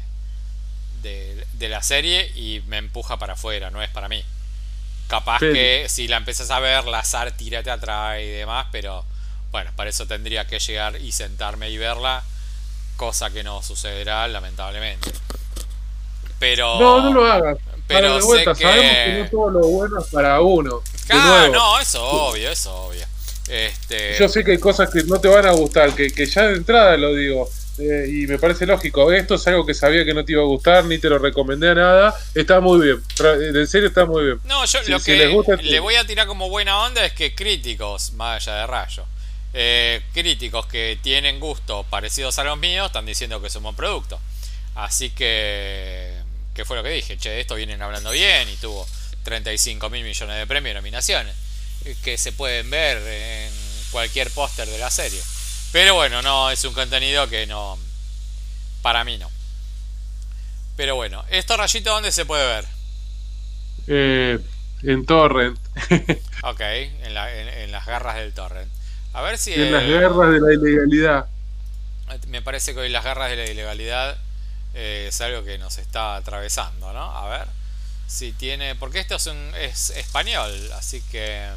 [1.02, 4.24] de, la serie y me empuja para afuera, no es para mí.
[5.06, 9.04] Capaz que si la empezás a ver, la sátira te atrae y demás, pero
[9.50, 12.24] bueno, para eso tendría que llegar y sentarme y verla,
[12.96, 15.12] cosa que no sucederá lamentablemente.
[16.38, 17.58] Pero no, no lo hagas.
[17.92, 20.82] Pero sabemos que no todo lo bueno es para uno.
[21.06, 23.06] Claro, no, es obvio, es obvio.
[23.48, 24.16] Este...
[24.18, 26.56] Yo sé que hay cosas que no te van a gustar, que, que ya de
[26.56, 27.48] entrada lo digo.
[27.78, 29.10] Eh, y me parece lógico.
[29.12, 31.70] Esto es algo que sabía que no te iba a gustar, ni te lo recomendé
[31.70, 32.14] a nada.
[32.34, 33.02] Está muy bien.
[33.18, 34.40] En serio, está muy bien.
[34.44, 35.16] No, yo lo que
[35.62, 39.04] le voy a tirar como buena onda es que críticos, más allá de rayo,
[39.54, 44.18] eh, críticos que tienen gustos parecidos a los míos están diciendo que somos un producto.
[44.74, 46.14] Así que,
[46.54, 47.16] ¿qué fue lo que dije?
[47.16, 48.86] Che, esto vienen hablando bien y tuvo
[49.22, 51.34] 35 mil millones de premios y nominaciones
[51.84, 53.52] eh, que se pueden ver en
[53.90, 55.20] cualquier póster de la serie.
[55.72, 57.78] Pero bueno, no, es un contenido que no.
[58.82, 59.30] Para mí no.
[60.76, 62.66] Pero bueno, ¿esto rayito dónde se puede ver?
[63.86, 64.38] Eh,
[64.82, 65.58] en Torrent.
[66.42, 68.70] ok, en, las garras del Torrent.
[69.12, 69.54] A ver si.
[69.54, 71.26] En las garras de la ilegalidad.
[72.28, 74.18] Me parece que hoy las garras de la ilegalidad
[74.74, 77.16] eh, es algo que nos está atravesando, ¿no?
[77.16, 77.48] A ver
[78.06, 78.74] si tiene.
[78.74, 81.48] Porque esto es, un, es español, así que.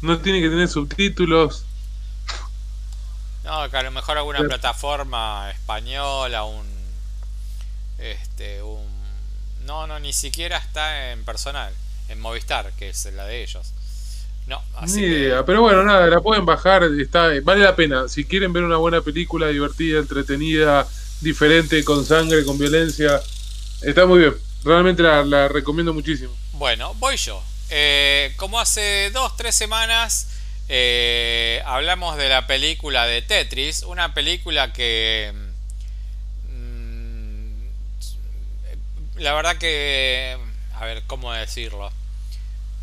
[0.00, 1.64] No tiene que tener subtítulos.
[3.44, 6.66] No, que a lo mejor alguna plataforma española, un.
[7.98, 8.86] Este, un.
[9.64, 11.72] No, no, ni siquiera está en personal,
[12.08, 13.72] en Movistar, que es la de ellos.
[14.46, 18.08] No, así Ni idea, pero bueno, nada, la pueden bajar, está, vale la pena.
[18.08, 20.88] Si quieren ver una buena película, divertida, entretenida,
[21.20, 23.20] diferente, con sangre, con violencia,
[23.82, 24.34] está muy bien.
[24.64, 26.36] Realmente la, recomiendo muchísimo.
[26.52, 27.42] Bueno, voy yo.
[27.70, 30.28] Eh, como hace dos, tres semanas
[30.68, 35.32] eh, hablamos de la película de Tetris, una película que
[36.50, 37.60] mm,
[39.16, 40.36] la verdad que
[40.74, 41.90] a ver, ¿cómo decirlo?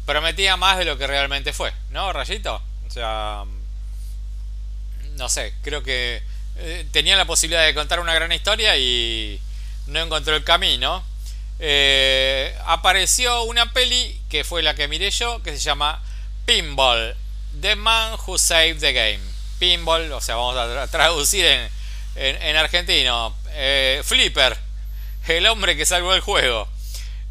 [0.05, 2.61] Prometía más de lo que realmente fue, ¿no, Rayito?
[2.85, 3.45] O sea,
[5.15, 6.21] no sé, creo que
[6.57, 9.39] eh, tenía la posibilidad de contar una gran historia y
[9.87, 11.03] no encontró el camino.
[11.59, 16.01] Eh, apareció una peli que fue la que miré yo, que se llama
[16.45, 17.15] Pinball,
[17.59, 19.19] The Man Who Saved the Game.
[19.59, 21.69] Pinball, o sea, vamos a traducir en,
[22.15, 23.35] en, argentino.
[23.51, 24.57] Eh, Flipper,
[25.27, 26.67] el hombre que salvó el juego.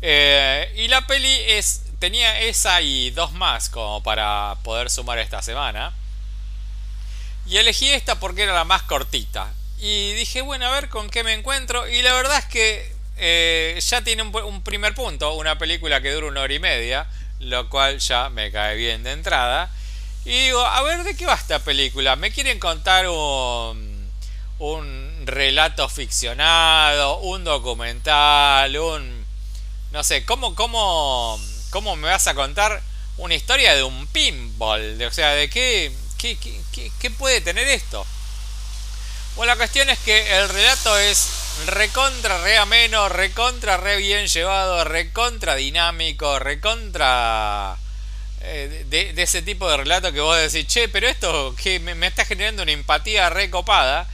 [0.03, 5.95] y la peli es tenía esa y dos más como para poder sumar esta semana.
[7.47, 9.53] Y elegí esta porque era la más cortita.
[9.79, 11.89] Y dije, bueno, a ver con qué me encuentro.
[11.89, 16.27] Y la verdad es que eh, ya tiene un, primer punto, una película que dura
[16.27, 17.07] una hora y media,
[17.41, 19.71] lo cual ya me cae bien de entrada.
[20.25, 22.17] Y digo, a ver, ¿de qué va esta película?
[22.17, 24.11] ¿Me quieren contar un,
[24.59, 29.25] un relato ficcionado, un documental, un...
[29.93, 31.39] No sé, ¿cómo, cómo,
[31.71, 32.83] cómo me vas a contar
[33.17, 35.01] una historia de un pinball?
[35.03, 35.93] o sea, ¿de qué,
[36.25, 38.07] ¿Qué, puede tener esto?
[39.37, 41.29] Bueno, la cuestión es que el relato es
[41.67, 47.77] recontra re ameno, recontra re bien llevado, recontra dinámico, recontra
[48.41, 52.25] eh, de, ese tipo de relato que vos decís, che, pero esto que me, está
[52.25, 54.09] generando una empatía recopada.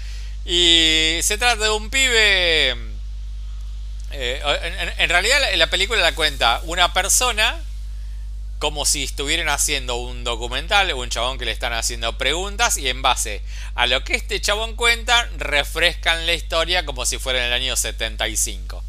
[0.44, 2.76] Y se trata de un pibe.
[4.10, 4.42] Eh,
[4.98, 7.62] en, realidad la película la cuenta una persona
[8.60, 13.00] como si estuvieran haciendo un documental, un chabón que le están haciendo preguntas y en
[13.00, 13.40] base
[13.74, 17.74] a lo que este chabón cuenta, refrescan la historia como si fuera en el año
[17.74, 18.84] 75.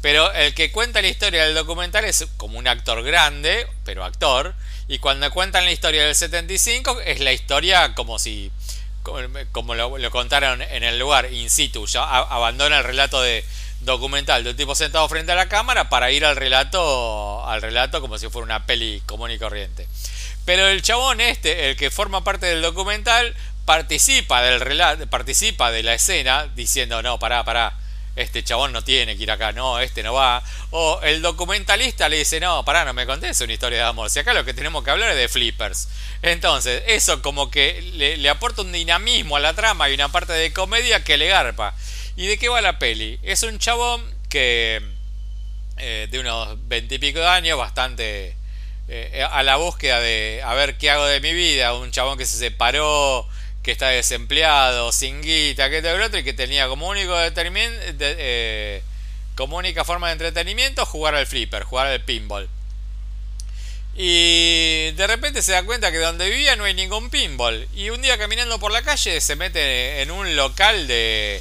[0.00, 4.54] Pero el que cuenta la historia del documental es como un actor grande, pero actor,
[4.88, 8.50] y cuando cuentan la historia del 75 es la historia como si
[9.02, 13.44] como, lo, contaron en el lugar in situ, ya abandona el relato de
[13.80, 18.00] documental de un tipo sentado frente a la cámara para ir al relato al relato
[18.00, 19.88] como si fuera una peli común y corriente.
[20.44, 25.82] Pero el chabón este, el que forma parte del documental, participa del relato, participa de
[25.82, 27.74] la escena diciendo, "No, pará, pará,
[28.16, 32.18] este chabón no tiene que ir acá, no, este no va." O el documentalista le
[32.18, 34.82] dice, "No, pará, no me contés una historia de amor, si acá lo que tenemos
[34.82, 35.88] que hablar es de flippers."
[36.22, 40.32] Entonces, eso como que le, le aporta un dinamismo a la trama y una parte
[40.32, 41.74] de comedia que le garpa.
[42.20, 43.18] ¿Y de qué va la peli?
[43.22, 44.78] Es un chabón que
[45.78, 48.36] eh, de unos veintipico de años, bastante
[48.88, 52.26] eh, a la búsqueda de a ver qué hago de mi vida, un chabón que
[52.26, 53.26] se separó,
[53.62, 58.82] que está desempleado, sin guita, que te otro, y que tenía como único eh,
[59.34, 62.50] como única forma de entretenimiento jugar al flipper, jugar al pinball.
[63.96, 67.66] Y de repente se da cuenta que donde vivía no hay ningún pinball.
[67.74, 71.40] Y un día caminando por la calle se mete en un local de,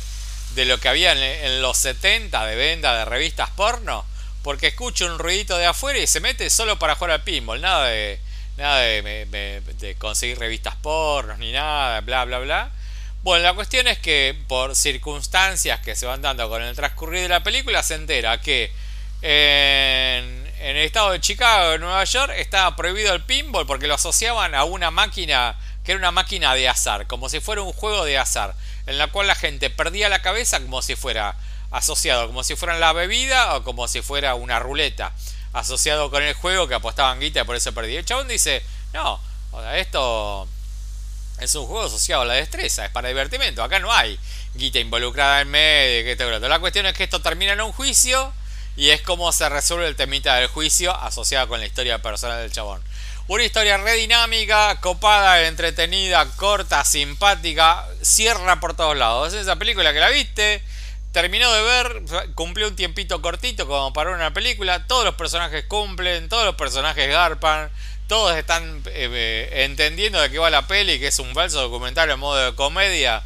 [0.59, 4.05] de lo que había en, los 70 de venta de revistas porno,
[4.43, 7.85] porque escucha un ruidito de afuera y se mete solo para jugar al pinball, nada
[7.85, 8.19] de
[8.57, 12.71] nada de, conseguir revistas porno ni nada, bla bla bla.
[13.23, 17.29] Bueno, la cuestión es que por circunstancias que se van dando con el transcurrir de
[17.29, 18.69] la película se entera que
[19.21, 23.93] en, en el estado de Chicago, en Nueva York, estaba prohibido el pinball porque lo
[23.93, 28.03] asociaban a una máquina que era una máquina de azar, como si fuera un juego
[28.03, 28.55] de azar
[28.89, 31.35] en la cual la gente perdía la cabeza como si fuera
[31.69, 35.13] asociado, como si fuera la bebida o como si fuera una ruleta,
[35.53, 37.95] asociado con el juego que apostaban guita y por eso perdí.
[37.95, 39.19] El chabón dice, no,
[39.75, 40.47] esto
[41.39, 44.19] es un juego asociado a la destreza, es para divertimento, acá no hay
[44.55, 48.33] guita involucrada en medio, que La cuestión es que esto termina en un juicio
[48.75, 52.51] y es como se resuelve el temita del juicio asociado con la historia personal del
[52.51, 52.83] chabón.
[53.29, 59.31] Una historia re dinámica, copada, entretenida, corta, simpática, cierra por todos lados.
[59.31, 60.63] Es esa película que la viste,
[61.11, 62.01] terminó de ver,
[62.33, 67.07] cumplió un tiempito cortito como para una película, todos los personajes cumplen, todos los personajes
[67.07, 67.69] garpan,
[68.07, 72.09] todos están eh, eh, entendiendo de qué va la peli, que es un falso documental
[72.09, 73.21] en modo de comedia,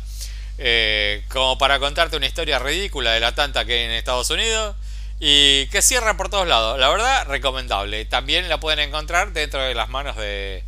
[0.58, 4.76] eh, como para contarte una historia ridícula de la tanta que hay en Estados Unidos.
[5.20, 6.80] Y que cierra por todos lados.
[6.80, 8.06] La verdad, recomendable.
[8.06, 10.64] También la pueden encontrar dentro de las manos de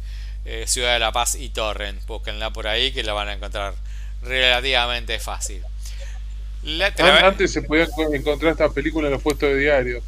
[0.46, 2.06] eh, Ciudad de la Paz y Torrent.
[2.06, 3.74] Búsquenla por ahí que la van a encontrar
[4.22, 5.64] relativamente fácil.
[6.98, 10.02] Antes se podía encontrar esta película en los puestos de diario.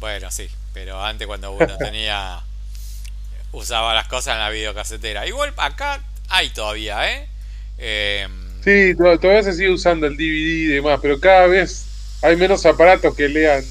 [0.00, 2.42] Bueno, sí, pero antes cuando uno tenía
[3.52, 5.26] usaba las cosas en la videocasetera.
[5.26, 7.28] Igual acá hay todavía, ¿eh?
[7.78, 8.28] eh
[8.64, 11.86] sí, todavía se sigue usando el DVD y demás, pero cada vez
[12.24, 13.62] hay menos aparatos que lean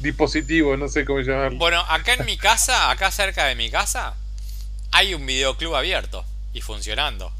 [0.00, 1.58] dispositivos, no sé cómo llamarlo.
[1.58, 4.14] Bueno, acá en mi casa, acá cerca de mi casa,
[4.90, 7.32] hay un videoclub abierto y funcionando.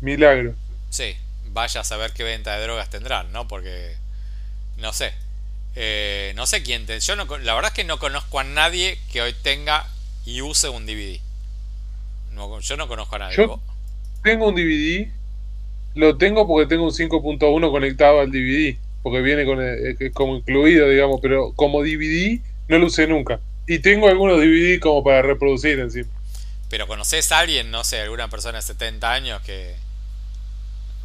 [0.00, 0.54] Milagro.
[0.88, 1.18] Sí,
[1.48, 3.46] vaya a saber qué venta de drogas tendrán, ¿no?
[3.46, 3.94] Porque,
[4.78, 5.12] no sé.
[5.76, 6.98] Eh, no sé quién te.
[7.00, 9.86] Yo no, la verdad es que no conozco a nadie que hoy tenga
[10.24, 11.20] y use un DVD.
[12.32, 13.36] No, yo no conozco a nadie.
[13.36, 13.60] Yo
[14.22, 15.17] tengo un DVD.
[15.98, 18.76] Lo tengo porque tengo un 5.1 conectado al DVD.
[19.02, 21.18] Porque viene con eh, como incluido, digamos.
[21.20, 23.40] Pero como DVD no lo usé nunca.
[23.66, 26.08] Y tengo algunos DVD como para reproducir encima.
[26.70, 29.74] Pero conoces a alguien, no sé, alguna persona de 70 años que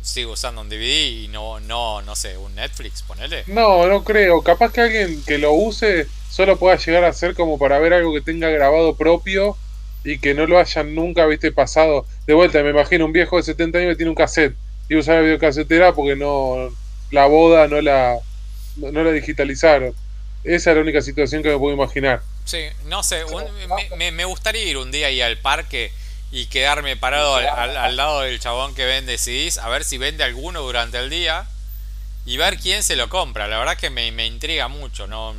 [0.03, 3.45] sigue usando un DVD y no, no, no sé, un Netflix, ponele.
[3.47, 4.43] No, no creo.
[4.43, 8.13] Capaz que alguien que lo use solo pueda llegar a ser como para ver algo
[8.13, 9.57] que tenga grabado propio
[10.03, 12.05] y que no lo hayan nunca, viste, pasado.
[12.27, 14.55] De vuelta, me imagino un viejo de 70 años que tiene un cassette
[14.89, 16.69] y usa la videocasetera porque no,
[17.11, 18.17] la boda no la,
[18.75, 19.93] no la digitalizaron.
[20.43, 22.21] Esa es la única situación que me puedo imaginar.
[22.45, 23.23] Sí, no sé,
[23.97, 25.91] me, gustaría ir un día ahí al parque
[26.31, 30.61] y quedarme parado al, lado del chabón que vende CDs, a ver si vende alguno
[30.61, 31.47] durante el día
[32.25, 33.47] y ver quién se lo compra.
[33.47, 35.33] La verdad que me, intriga mucho, no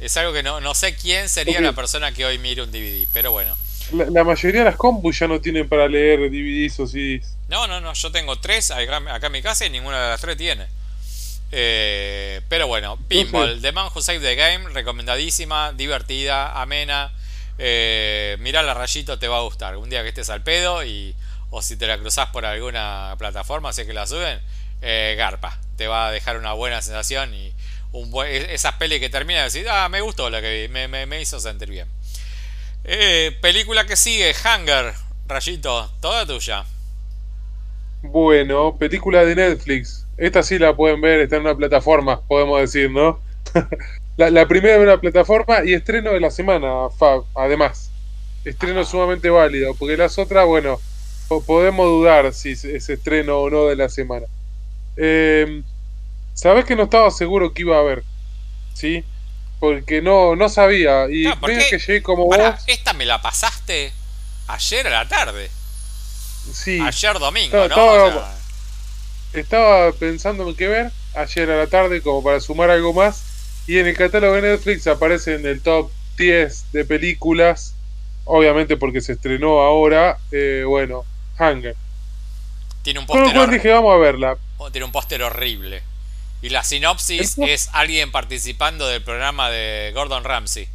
[0.00, 3.06] es algo que no, no sé quién sería la persona que hoy mire un DVD,
[3.12, 3.56] pero bueno.
[3.92, 7.36] La, mayoría de las compus ya no tienen para leer DVDs o CDs.
[7.48, 10.36] No, no, no, yo tengo tres acá en mi casa y ninguna de las tres
[10.36, 10.66] tiene.
[11.50, 17.12] Eh, pero bueno, Pinball, The Man Who Saved the Game, recomendadísima, divertida, amena.
[17.58, 19.76] Eh, mira la rayito, te va a gustar.
[19.76, 21.14] Un día que estés al pedo y
[21.50, 24.40] o si te la cruzas por alguna plataforma, sé que la suben,
[24.82, 25.58] eh, garpa.
[25.76, 27.52] Te va a dejar una buena sensación y
[27.92, 31.20] un buen, esas pelis que termina de decir, ah, me gustó la que vi, me,
[31.20, 31.88] hizo sentir bien.
[32.90, 34.94] Eh, película que sigue, Hunger,
[35.26, 36.64] rayito, toda tuya.
[38.02, 40.06] Bueno, película de Netflix.
[40.16, 43.20] Esta sí la pueden ver, está en una plataforma, podemos decir, ¿no?
[44.16, 47.90] la, primera en una plataforma y estreno de la semana, Fab, además.
[48.44, 50.80] Estreno sumamente válido, porque las otras, bueno,
[51.46, 54.26] podemos dudar si es, estreno o no de la semana.
[54.96, 55.62] Eh,
[56.38, 58.04] Sabes que no estaba seguro que iba a haber,
[58.72, 59.02] ¿sí?
[59.60, 61.10] Porque no, no sabía.
[61.10, 62.38] Y no, que llegué como vos.
[62.66, 63.92] Esta me la pasaste
[64.46, 65.50] ayer a la tarde.
[66.52, 66.80] Sí.
[66.80, 68.38] Ayer domingo, ¿no?
[69.32, 73.24] estaba pensando en qué ver ayer a la tarde como para sumar algo más
[73.66, 77.74] y en el catálogo de Netflix aparece en el top 10 de películas
[78.24, 81.04] obviamente porque se estrenó ahora eh, bueno
[81.38, 81.76] Hunger
[82.82, 85.82] tiene un póster dije vamos a verla oh, tiene un póster horrible
[86.42, 90.68] y la sinopsis es alguien participando del programa de Gordon Ramsay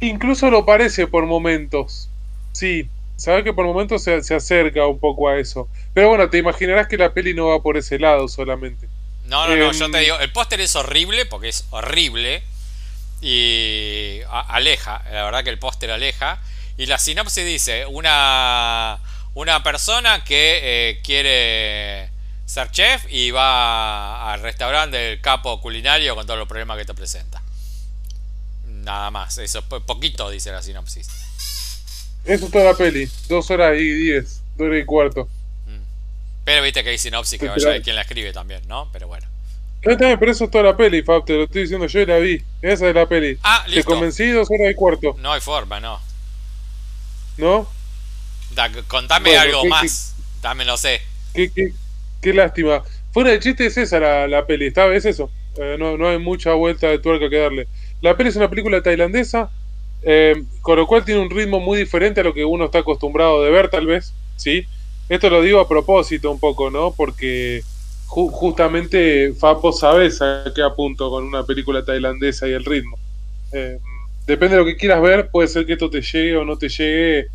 [0.00, 2.08] incluso lo parece por momentos
[2.52, 5.68] sí Sabes que por momentos se, se, acerca un poco a eso.
[5.92, 8.88] Pero bueno, te imaginarás que la peli no va por ese lado solamente.
[9.26, 12.42] No, no, no, yo te em, digo, el póster es horrible porque es horrible
[13.22, 16.40] y aleja, la verdad que el póster aleja.
[16.76, 18.98] Y la sinopsis dice, una,
[19.34, 22.10] una persona que eh, quiere
[22.46, 26.94] ser chef y va al restaurante del capo culinario con todos los problemas que te
[26.94, 27.42] presenta.
[28.66, 31.08] Nada más, eso poquito dice la sinopsis.
[32.24, 33.08] Eso es toda la peli.
[33.28, 34.42] Dos horas y diez.
[34.56, 35.24] Dos horas y cuarto.
[35.66, 35.82] Mm.
[36.44, 38.88] Pero viste que hay sinopsis que vaya de quien la escribe también, ¿no?
[38.92, 39.26] Pero bueno.
[39.82, 41.24] pero eso es toda la peli, Fab.
[41.24, 42.42] Te lo estoy diciendo yo la vi.
[42.62, 43.38] Esa es la peli.
[43.42, 43.82] Ah, listo.
[43.82, 45.16] Te convencí dos horas y cuarto.
[45.18, 46.00] No hay forma, no.
[47.36, 47.68] ¿No?
[48.86, 50.14] contame algo más.
[50.40, 51.02] Dame, no sé.
[51.34, 51.72] Qué, qué,
[52.24, 52.82] qué lástima.
[53.12, 54.66] Fuera de chiste es esa la, la peli.
[54.66, 54.92] ¿Está?
[54.94, 55.30] Es eso.
[55.56, 57.68] Eh, no, no hay mucha vuelta de tuerca que darle.
[58.00, 59.50] La peli es una película tailandesa
[60.06, 63.42] eh, con lo cual tiene un ritmo muy diferente a lo que uno está acostumbrado
[63.42, 64.66] de ver, tal vez, ¿sí?
[65.08, 66.92] Esto lo digo a propósito un poco, ¿no?
[66.92, 67.62] Porque
[68.06, 72.98] justamente Fapo sabes a qué apunto con una película tailandesa y el ritmo.
[73.52, 73.78] Eh,
[74.26, 76.68] depende de lo que quieras ver, puede ser que esto te llegue o no te
[76.68, 77.28] llegue.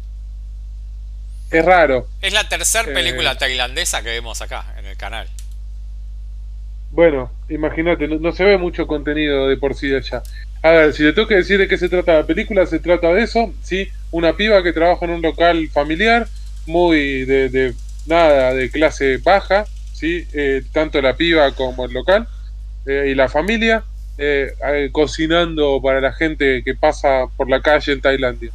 [1.49, 2.07] Es raro.
[2.21, 5.27] Es la tercera película tailandesa que vemos acá canal.
[6.91, 10.23] Bueno, imagínate, no, se ve mucho contenido de por sí allá.
[10.61, 13.13] A ver, si te tengo que decir de qué se trata la película, se trata
[13.13, 13.87] de eso, ¿sí?
[14.11, 16.27] Una piba que trabaja en un local familiar,
[16.65, 17.73] muy de,
[18.07, 20.27] nada, de clase baja, ¿sí?
[20.33, 22.27] Eh, tanto la piba como el local
[22.85, 23.83] eh, y la familia,
[24.17, 24.51] eh,
[24.91, 28.51] cocinando para la gente que pasa por la calle en Tailandia.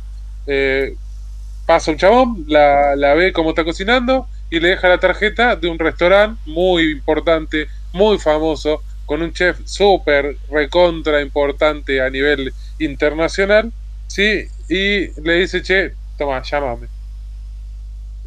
[1.66, 5.68] pasa un chabón, la, la ve cómo está cocinando y le deja la tarjeta de
[5.68, 13.72] un restaurante muy importante, muy famoso, con un chef súper recontra importante a nivel internacional,
[14.06, 14.46] ¿sí?
[14.68, 16.86] Y le dice, che, toma, llámame.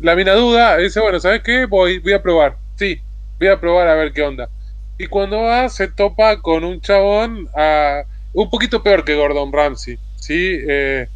[0.02, 1.66] La mina duda, dice, bueno, ¿sabes qué?
[1.66, 3.02] Voy, voy a probar, sí,
[3.40, 4.50] voy a probar a ver qué onda.
[4.98, 8.04] Y cuando va, se topa con un chabón a,
[8.34, 10.60] un poquito peor que Gordon Ramsay, ¿sí?
[10.68, 11.08] Eh,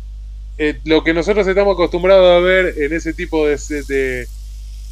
[0.58, 3.58] eh, lo que nosotros estamos acostumbrados a ver en ese tipo de,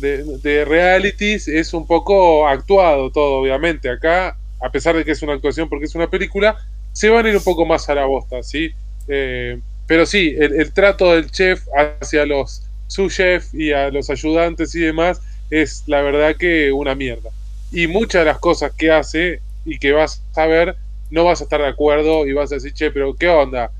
[0.02, 3.90] realities es un poco actuado todo, obviamente.
[3.90, 6.58] Acá a pesar de que es una actuación porque es una película,
[6.92, 8.72] se van a ir un poco más a la bosta, ¿sí?
[9.08, 14.74] Eh, pero sí, el, trato del chef hacia los su chef y a los ayudantes
[14.76, 17.30] y demás es la verdad que una mierda.
[17.72, 20.76] Y muchas de las cosas que hace y que vas a ver,
[21.10, 23.72] no vas a estar de acuerdo y vas a decir, che, pero ¿qué onda?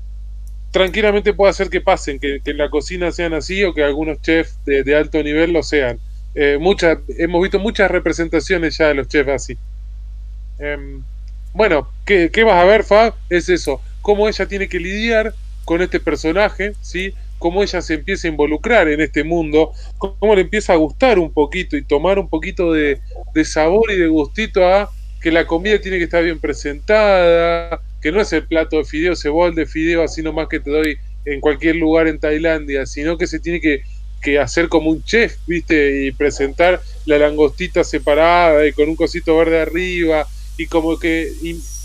[0.70, 4.58] Tranquilamente puede hacer que pasen, que, en la cocina sean así o que algunos chefs
[4.64, 5.98] de, alto nivel lo sean.
[6.34, 9.58] Eh, muchas, hemos visto muchas representaciones ya de los chefs así.
[10.58, 11.02] Em,
[11.52, 13.14] bueno, ¿qué, vas a ver, Fab?
[13.28, 17.14] Es eso, cómo ella tiene que lidiar con este personaje, ¿sí?
[17.38, 21.32] Cómo ella se empieza a involucrar en este mundo, cómo le empieza a gustar un
[21.32, 23.00] poquito y tomar un poquito de,
[23.34, 28.12] de sabor y de gustito a que la comida tiene que estar bien presentada, que
[28.12, 30.98] no es el plato de fideo, ese bol de fideo así nomás que te doy
[31.24, 33.82] en cualquier lugar en Tailandia, sino que se tiene que,
[34.20, 36.06] que hacer como un chef, ¿viste?
[36.06, 41.32] Y presentar la langostita separada y con un cosito verde arriba y como que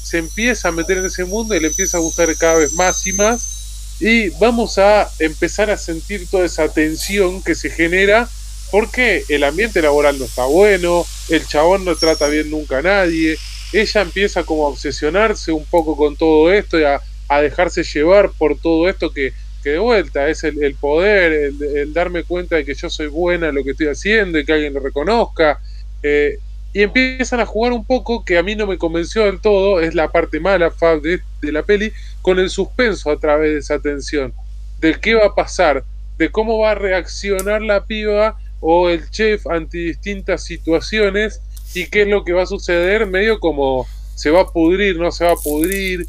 [0.03, 3.05] se empieza a meter en ese mundo y le empieza a gustar cada vez más
[3.07, 8.27] y más y vamos a empezar a sentir toda esa tensión que se genera
[8.71, 13.37] porque el ambiente laboral no está bueno, el chabón no trata bien nunca a nadie,
[13.71, 17.01] ella empieza como a obsesionarse un poco con todo esto y a,
[17.41, 19.33] dejarse llevar por todo esto que,
[19.65, 23.55] que de vuelta es el, poder, el, darme cuenta de que yo soy buena en
[23.55, 25.59] lo que estoy haciendo y que alguien lo reconozca.
[26.03, 26.37] Eh,
[26.71, 29.95] y empiezan a jugar un poco que a mí no me convenció del todo, es
[29.95, 31.91] la parte mala de, de la peli,
[32.21, 34.35] con el suspenso a través de esa tensión,
[34.81, 35.83] de qué va a pasar,
[36.19, 41.41] de cómo va a reaccionar la piba o el chef ante distintas situaciones
[41.73, 45.11] y qué es lo que va a suceder, medio como se va a pudrir, no
[45.11, 46.05] se va a pudrir.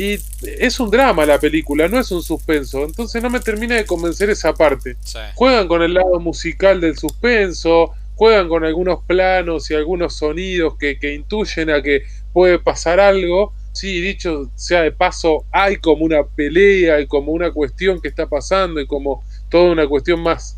[0.00, 2.86] Y es un drama la película, no es un suspenso.
[2.86, 4.96] Entonces no me termina de convencer esa parte.
[5.34, 10.96] Juegan con el lado musical del suspenso, juegan con algunos planos y algunos sonidos que,
[11.14, 13.52] intuyen a que puede pasar algo.
[13.72, 18.26] Sí, dicho sea de paso, hay como una pelea y como una cuestión que está
[18.26, 20.56] pasando y como toda una cuestión más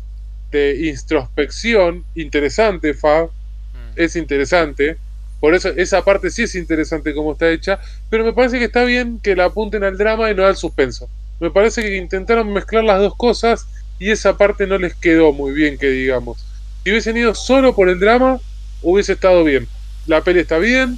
[0.51, 3.25] de introspección interesante, Fab.
[3.25, 3.91] Mm.
[3.97, 4.95] Es interesante.
[5.43, 7.77] Por eso esa parte sí es interesante como está hecha,
[8.09, 11.09] pero me parece que está bien que la apunten al drama y no al suspenso.
[11.41, 13.67] Me parece que intentaron mezclar las dos cosas
[13.99, 16.45] y esa parte no les quedó muy bien, que digamos.
[16.85, 18.39] Si hubiesen ido solo por el drama,
[18.81, 19.67] hubiese estado bien.
[20.07, 20.97] La peli está bien,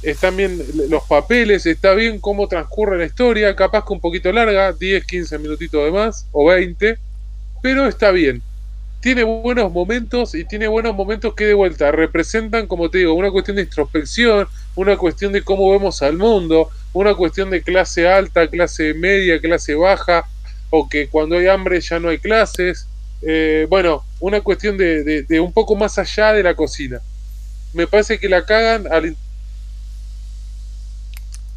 [0.00, 4.72] están bien los papeles, está bien cómo transcurre la historia, capaz que un poquito larga,
[4.72, 6.96] 10, 15 minutitos de más, o 20,
[7.60, 8.42] pero está bien.
[9.02, 13.32] Tiene buenos momentos y tiene buenos momentos que de vuelta representan, como te digo, una
[13.32, 14.46] cuestión de introspección,
[14.76, 19.74] una cuestión de cómo vemos al mundo, una cuestión de clase alta, clase media, clase
[19.74, 20.24] baja,
[20.70, 22.86] o que cuando hay hambre ya no hay clases,
[23.22, 27.00] eh, bueno, una cuestión de, de, un poco más allá de la cocina.
[27.72, 29.16] Me parece que la cagan al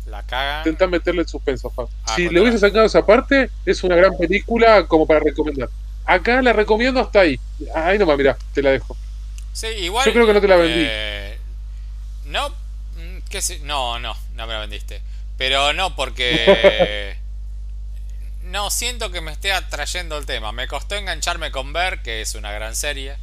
[0.08, 0.62] la cagan.
[0.62, 1.86] Intentar meterle el suspenso, ah,
[2.16, 5.70] si le hubiese sacado esa parte, es una gran película como para recomendar.
[6.06, 7.39] Acá la recomiendo hasta ahí.
[7.74, 8.95] Ahí nomás, mira, te la dejo.
[9.53, 10.06] Sí, igual.
[10.06, 10.86] Yo creo que no te la vendí.
[10.88, 11.38] Eh,
[12.26, 15.01] no, mm, ¿qué no, no, no me la vendiste.
[15.38, 17.18] Pero no, porque.
[18.45, 20.51] No siento que me esté atrayendo el tema.
[20.51, 23.16] Me costó engancharme con Ver, que es una gran serie.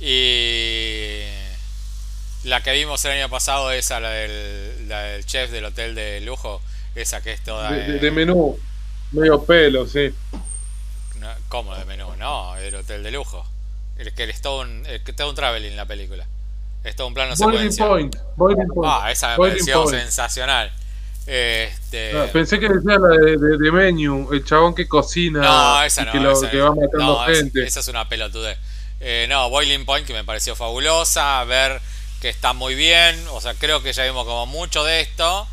[0.00, 1.22] Y
[2.44, 6.20] la que vimos el año pasado, esa, la del, la del chef del hotel de
[6.22, 6.62] lujo,
[6.94, 7.70] esa que es toda...
[7.70, 8.58] De, menú,
[9.12, 10.12] medio pelo, sí.
[11.48, 12.14] ¿Cómo de menú?
[12.16, 13.46] No, el hotel de lujo.
[13.96, 16.26] El que es todo un, el que todo un traveling la película.
[16.84, 17.86] Es todo un plano secuencia.
[17.86, 18.16] Point,
[18.84, 20.72] Ah, esa me pareció sensacional.
[21.24, 22.12] Este...
[22.32, 26.40] pensé que decía la de, de, Menu, el chabón que cocina no, esa que, lo,
[26.40, 27.64] que va matando gente.
[27.64, 28.56] Esa, es una pelotude.
[28.98, 31.80] Eh, no, Boiling Point que me pareció fabulosa, ver
[32.20, 35.46] que está muy bien, o sea, creo que ya vimos como mucho de esto,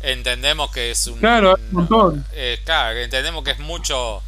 [0.00, 1.20] entendemos que es un...
[1.20, 2.26] Claro, un montón.
[2.32, 4.22] Eh, claro, entendemos que es mucho,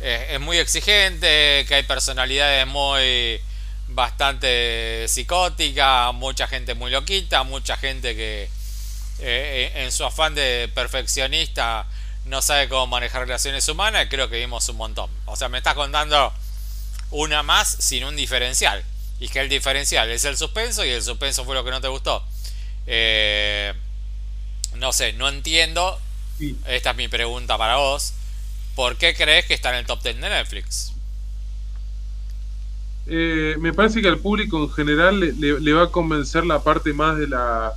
[0.00, 3.40] eh, es muy exigente, que hay personalidades muy
[3.88, 8.48] bastante psicóticas, mucha gente muy loquita, mucha gente que
[9.18, 11.86] eh, en su afán de perfeccionista
[12.24, 15.10] no sabe cómo manejar relaciones humanas, creo que vimos un montón.
[15.26, 16.32] O sea, me estás contando
[17.10, 18.84] una más sin un diferencial.
[19.18, 21.88] Y que el diferencial es el suspenso y el suspenso fue lo que no te
[21.88, 22.24] gustó.
[22.86, 23.74] Eh,
[24.76, 26.00] no sé, no entiendo.
[26.66, 28.14] Esta es mi pregunta para vos.
[28.74, 30.94] ¿Por qué crees que está en el top 10 de Netflix?
[33.06, 37.18] Eh, me parece que al público en general le, va a convencer la parte más
[37.18, 37.72] de la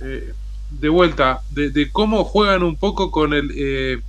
[0.00, 0.32] eh,
[0.70, 4.00] de vuelta, de, cómo juegan un poco con el, eh,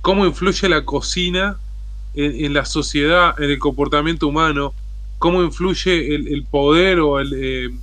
[0.00, 1.58] cómo influye la cocina
[2.14, 4.74] en, la sociedad, en el comportamiento humano,
[5.18, 7.78] cómo influye el, poder o el,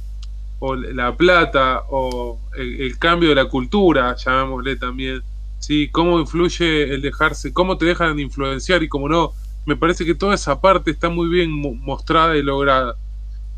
[0.60, 5.24] o la plata, o el, cambio de la cultura, llamémosle también,
[5.60, 5.90] ¿sí?
[5.92, 9.34] Cómo influye el dejarse, cómo te dejan influenciar y cómo no.
[9.66, 12.96] Me parece que toda esa parte está muy bien mostrada y lograda.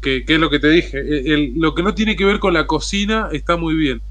[0.02, 1.04] Que, es lo que te dije.
[1.56, 4.02] lo que no tiene que ver con la cocina está muy bien.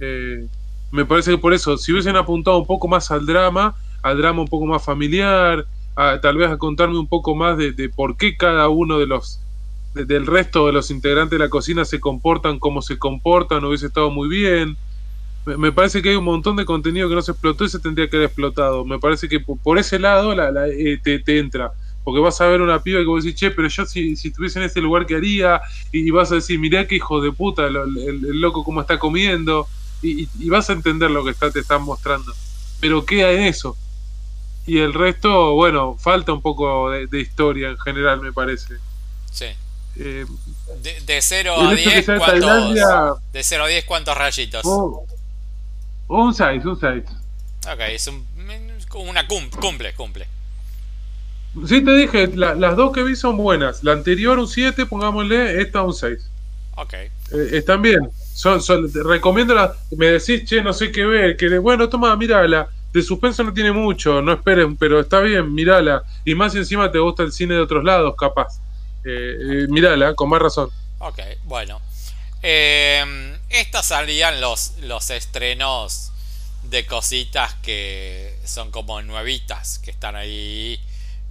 [0.00, 0.46] Eh,
[0.90, 4.42] me parece que por eso, si hubiesen apuntado un poco más al drama, al drama
[4.42, 8.68] un poco más familiar, tal vez a contarme un poco más de, por qué cada
[8.68, 9.40] uno de los
[9.94, 14.10] del resto de los integrantes de la cocina se comportan como se comportan, hubiese estado
[14.10, 14.76] muy bien.
[15.46, 18.08] Me, parece que hay un montón de contenido que no se explotó y se tendría
[18.08, 18.84] que haber explotado.
[18.84, 21.72] Me parece que por, ese lado la, eh, te, entra.
[22.04, 24.58] Porque vas a ver una piba que vos decís, che, pero yo si, si estuviese
[24.58, 25.60] en ese lugar, ¿qué haría?
[25.92, 29.66] Y, vas a decir, mirá qué hijo de puta, el, el, loco cómo está comiendo.
[30.02, 32.32] Y, y, vas a entender lo que está, te están mostrando.
[32.80, 33.76] Pero queda en eso
[34.66, 38.74] y el resto, bueno, falta un poco de, historia en general, me parece.
[39.32, 39.46] Sí.
[39.96, 40.24] Eh,
[41.04, 42.74] de, 0 a 10, ¿cuántos,
[43.32, 44.62] de 0 a 10, ¿cuántos rayitos?
[44.64, 45.04] Oh,
[46.18, 47.04] un 6, un 6.
[47.72, 48.26] Ok, es un,
[48.94, 50.26] una cumple, cumple.
[51.66, 53.82] Sí, te dije, las dos que vi son buenas.
[53.82, 56.30] La anterior un 7, pongámosle, esta un 6.
[56.76, 56.94] Ok.
[56.94, 57.10] Eh,
[57.52, 58.10] están bien.
[58.34, 59.74] Son, son, recomiendo la.
[59.96, 61.36] Me decís, che, no sé qué ver.
[61.36, 66.02] Que bueno, toma, mírala de suspenso no tiene mucho, no esperen, pero está bien, mirala.
[66.24, 68.60] Y más encima te gusta el cine de otros lados, capaz.
[69.04, 70.70] Eh, eh mirala, con más razón.
[70.98, 71.80] Ok, bueno.
[72.42, 76.12] Eh, estas salían los, los estrenos
[76.62, 80.80] de cositas que son como nuevitas, que están ahí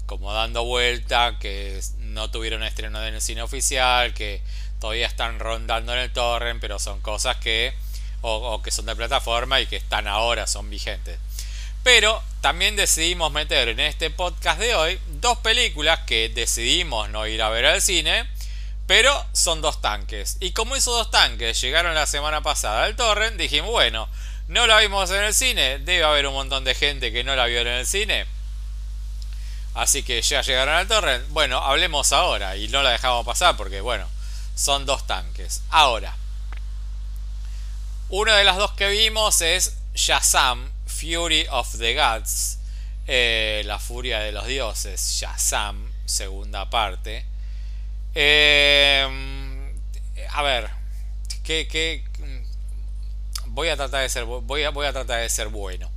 [0.05, 4.41] como dando vuelta, que no tuvieron estreno en el cine oficial, que
[4.79, 7.73] todavía están rondando en el torrent, pero son cosas que,
[8.21, 11.19] o que son de plataforma y que están ahora, son vigentes.
[11.83, 17.41] Pero también decidimos meter en este podcast de hoy dos películas que decidimos no ir
[17.41, 18.27] a ver al cine,
[18.89, 20.37] pero son dos tanques.
[20.39, 24.09] Y como esos dos tanques llegaron la semana pasada al torrent, dijimos, bueno,
[24.47, 27.45] no la vimos en el cine, debe haber un montón de gente que no la
[27.45, 28.25] vio en el cine.
[29.75, 31.23] Así que ya llegaron al torrent.
[31.29, 34.07] Bueno, hablemos ahora y no la dejamos pasar porque, bueno,
[34.55, 35.61] son dos tanques.
[35.69, 36.17] Ahora,
[38.09, 42.57] una de las dos que vimos es Shazam, Fury of the Gods,
[43.05, 47.27] eh, La Furia de los Dioses, Shazam, segunda parte.
[48.15, 49.07] Eh,
[50.31, 50.69] a ver,
[51.43, 52.03] que,
[53.47, 55.89] voy a tratar de ser voy a, voy a tratar de ser bueno.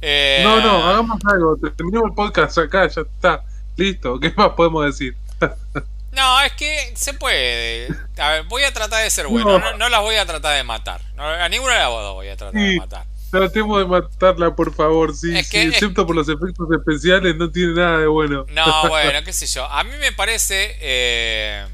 [0.00, 1.56] Eh, no, no, hagamos algo.
[1.56, 3.44] Terminemos el podcast acá, ya está.
[3.76, 4.20] Listo.
[4.20, 5.16] ¿Qué más podemos decir?
[6.12, 7.88] no, es que se puede.
[8.18, 9.58] A ver, voy a tratar de ser bueno.
[9.78, 11.00] No, las voy a tratar de matar.
[11.16, 13.06] a ninguna de las dos voy a tratar de matar.
[13.34, 18.06] Tratemos de matarla, por favor, sí, excepto por los efectos especiales, no tiene nada de
[18.06, 18.46] bueno.
[18.50, 19.64] No, bueno, qué sé yo.
[19.64, 20.76] A mí me parece.
[20.80, 21.66] Eh...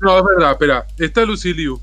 [0.00, 0.84] No, es verdad, espera.
[0.98, 1.80] Está Lucy Liu.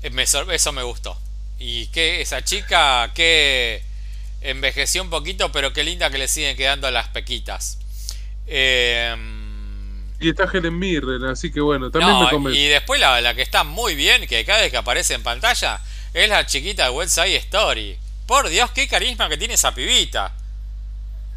[0.00, 0.12] Eh,
[0.52, 1.18] eso me gustó.
[1.58, 3.82] Y que esa chica que
[4.42, 7.80] envejeció un poquito, pero qué linda que le siguen quedando las pequitas.
[8.46, 9.12] Eh...
[10.20, 12.60] Y está Helen Mirren, así que bueno, también me convence.
[12.60, 15.80] Y después la, la que está muy bien, que cada vez que aparece en pantalla
[16.16, 17.98] es la chiquita de West Side Story.
[18.26, 20.32] Por Dios, qué carisma que tiene esa pibita.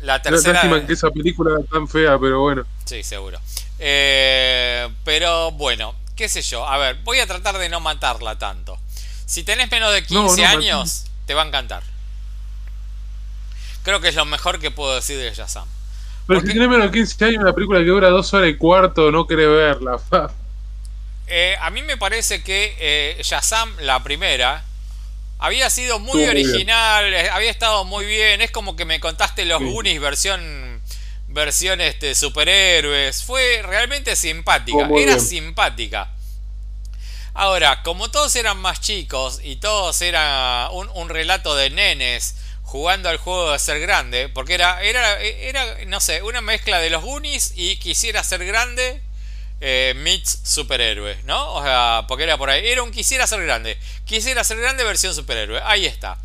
[0.03, 0.53] La tercera.
[0.53, 2.65] Lástima que esa película tan fea, pero bueno.
[2.85, 3.41] Sí, seguro.
[3.77, 6.65] Eh, pero bueno, qué sé yo.
[6.65, 8.79] A ver, voy a tratar de no matarla tanto.
[9.25, 11.83] Si tenés menos de 15 años, te va a encantar.
[13.83, 15.67] Creo que es lo mejor que puedo decir de Shazam.
[16.25, 19.11] Pero si tenés menos de 15 años, una película que dura dos horas y cuarto,
[19.11, 19.99] no querés verla.
[21.31, 24.65] Eh, a mí me parece que eh, Shazam, la primera,
[25.39, 28.41] había sido muy original, eh, había estado muy bien.
[28.41, 30.81] Es como que me contaste los Goonies versión
[31.27, 33.23] versión este, superhéroes.
[33.23, 34.89] Fue realmente simpática.
[34.95, 36.11] Era simpática.
[37.33, 43.07] Ahora, como todos eran más chicos y todos era un, un, relato de nenes jugando
[43.07, 47.03] al juego de ser grande, porque era, era, era, no sé, una mezcla de los
[47.03, 49.01] Goonies y quisiera ser grande
[49.61, 51.53] eh, meets superhéroe, ¿no?
[51.53, 52.67] O sea, porque era por ahí.
[52.67, 53.77] Era un quisiera ser grande.
[54.05, 55.61] Quisiera ser grande versión superhéroe.
[55.63, 56.17] Ahí está.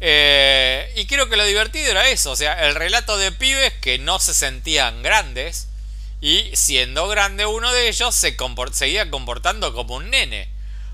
[0.00, 2.30] Eh, y creo que lo divertido era eso.
[2.30, 5.68] O sea, el relato de pibes que no se sentían grandes.
[6.22, 8.36] Y siendo grande uno de ellos, se
[8.72, 10.48] seguía comportando como un nene.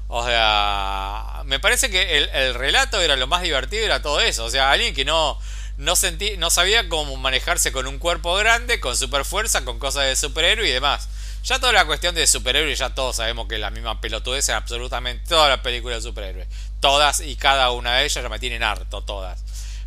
[0.08, 4.44] O sea, me parece que el, relato era lo más divertido, era todo eso.
[4.44, 5.38] O sea, alguien que no,
[5.78, 10.04] no, sentí, no sabía cómo manejarse con un cuerpo grande, con super fuerza, con cosas
[10.04, 11.08] de superhéroe y demás.
[11.46, 15.28] Ya toda la cuestión de superhéroes, ya todos sabemos que la misma pelotudez en absolutamente
[15.28, 16.48] todas las películas de superhéroes.
[16.80, 19.44] Todas y cada una de ellas ya me tienen harto, todas.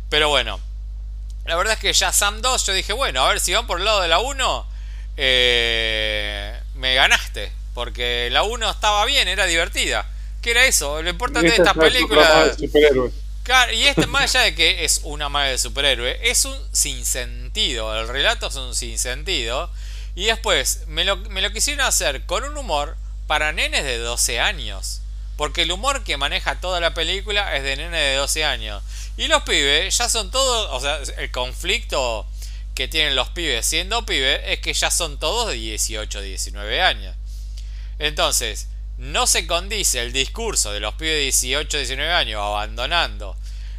[0.08, 0.58] Pero bueno,
[1.44, 3.78] la verdad es que ya Sam 2 yo dije, bueno, a ver si van por
[3.78, 4.66] el lado de la 1,
[5.18, 7.52] eh, me ganaste.
[7.74, 10.08] Porque la 1 estaba bien, era divertida.
[10.40, 11.02] ¿Qué era eso?
[11.02, 12.56] Lo importante de estas películas.
[13.42, 17.94] Claro, y este, más allá de que es una madre de superhéroe, es un sinsentido.
[18.00, 19.70] El relato es un sinsentido.
[20.14, 22.96] Y después me lo, me lo quisieron hacer con un humor
[23.26, 25.02] para nenes de 12 años.
[25.36, 28.82] Porque el humor que maneja toda la película es de nenes de 12 años.
[29.16, 30.68] Y los pibes ya son todos.
[30.72, 32.26] O sea, el conflicto
[32.74, 37.16] que tienen los pibes siendo pibes es que ya son todos de 18, 19 años.
[37.98, 43.36] Entonces, no se condice el discurso de los pibes de 18, 19 años abandonando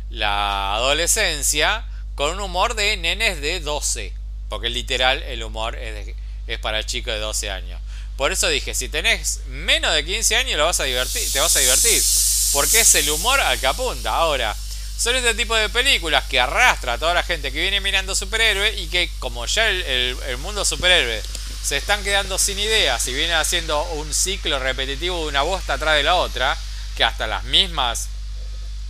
[0.10, 4.14] la adolescencia con un humor de nenes de 12.
[4.50, 6.16] Porque literal el humor es,
[6.54, 7.82] es para chicos de 12 años.
[8.18, 11.56] Por eso dije, si tenés menos de 15 años lo vas a divertir, te vas
[11.56, 12.04] a divertir.
[12.54, 14.14] Porque es el humor al que apunta.
[14.14, 14.56] Ahora,
[15.02, 18.80] son este tipo de películas que arrastra a toda la gente que viene mirando superhéroes
[18.80, 21.24] y que como ya el, mundo superhéroe
[21.64, 25.96] se están quedando sin ideas y viene haciendo un ciclo repetitivo de una bosta atrás
[25.96, 26.56] de la otra,
[26.96, 28.10] que hasta las mismas,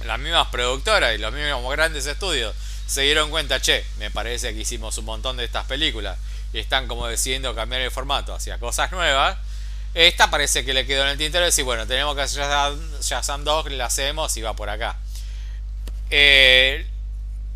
[0.03, 2.53] las mismas productoras y los mismos grandes estudios
[2.85, 6.17] se dieron cuenta, che, me parece que hicimos un montón de estas películas
[6.53, 9.37] y están como decidiendo cambiar el formato hacia cosas nuevas.
[9.93, 12.43] Esta parece que le quedó en el tintero y decir, bueno, tenemos que hacer
[13.01, 14.97] Shazam 2, la hacemos y va por acá.
[16.09, 16.87] Eh,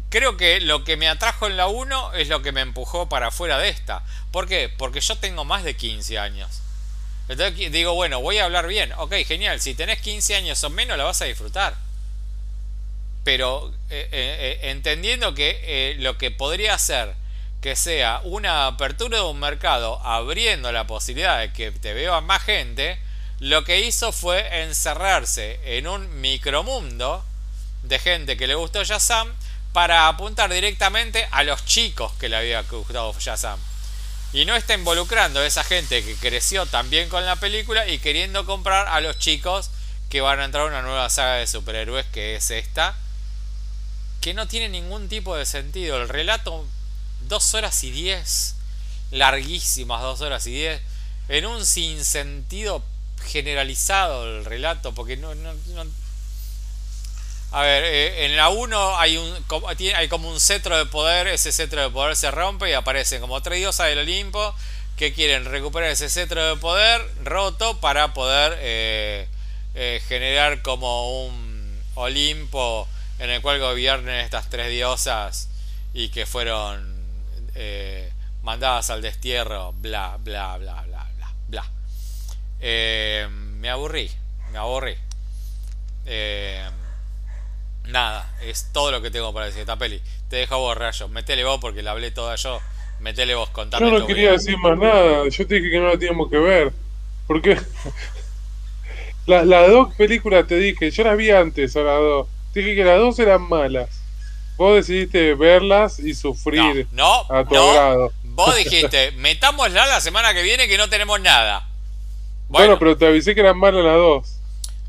[0.10, 3.28] creo que lo que me atrajo en la 1 es lo que me empujó para
[3.28, 4.04] afuera de esta.
[4.32, 4.70] ¿Por qué?
[4.70, 6.62] Porque yo tengo más de 15 años.
[7.30, 8.92] Entonces digo, bueno, voy a hablar bien.
[8.98, 9.62] Ok, genial.
[9.62, 11.76] Si tenés 15 años o menos, la vas a disfrutar.
[13.24, 17.16] Pero eh, eh, entendiendo que lo que podría ser
[17.66, 22.44] que sea una apertura de un mercado abriendo la posibilidad de que te vea más
[22.44, 23.00] gente,
[23.40, 27.26] lo que hizo fue encerrarse en un micromundo
[27.82, 29.34] de gente que le gustó Shazam
[29.74, 33.60] para apuntar directamente a los chicos que le había gustado Shazam.
[34.32, 38.46] Y no está involucrando a esa gente que creció también con la película y queriendo
[38.46, 39.72] comprar a los chicos
[40.12, 42.96] que van a entrar a una nueva saga de superhéroes que es esta.
[44.22, 46.00] Que no tiene ningún tipo de sentido.
[46.00, 46.68] El relato,
[47.28, 48.56] dos horas y diez.
[49.12, 50.82] Larguísimas dos horas y diez.
[51.28, 52.84] En un sinsentido
[53.26, 54.94] generalizado el relato.
[54.94, 55.54] Porque no, no
[57.56, 59.34] a ver, eh, en la 1 hay, un,
[59.96, 63.42] hay como un cetro de poder, ese cetro de poder se rompe y aparecen como
[63.42, 64.54] tres diosas del Olimpo
[64.98, 69.30] que quieren recuperar ese cetro de poder roto para poder eh,
[69.74, 75.48] eh, generar como un Olimpo en el cual gobiernen estas tres diosas
[75.94, 76.95] y que fueron
[78.44, 81.66] mandadas al destierro, bla, bla, bla, bla, bla, bla.
[82.60, 84.10] me aburrí,
[84.52, 84.96] me aburrí.
[86.06, 86.70] Eh,
[87.88, 90.02] Nada, es todo lo que tengo para decir esta peli.
[90.30, 91.08] Te dejo vos, Rayo.
[91.08, 92.60] Metele vos porque la hablé toda yo.
[93.00, 93.90] Metele vos, contame.
[93.90, 95.28] Yo no quería decir más nada.
[95.30, 96.74] Yo te dije que no la teníamos que ver.
[97.28, 97.60] Porque
[99.28, 102.28] las la dos películas te dije, yo las vi antes a las dos.
[102.54, 103.90] Te dije que las dos eran malas.
[104.58, 108.12] Vos decidiste verlas y sufrir no, a tu no.
[108.24, 111.68] Vos dijiste, metámosla la semana que viene que no tenemos nada.
[112.48, 114.36] bueno pero te avisé que eran malas las dos.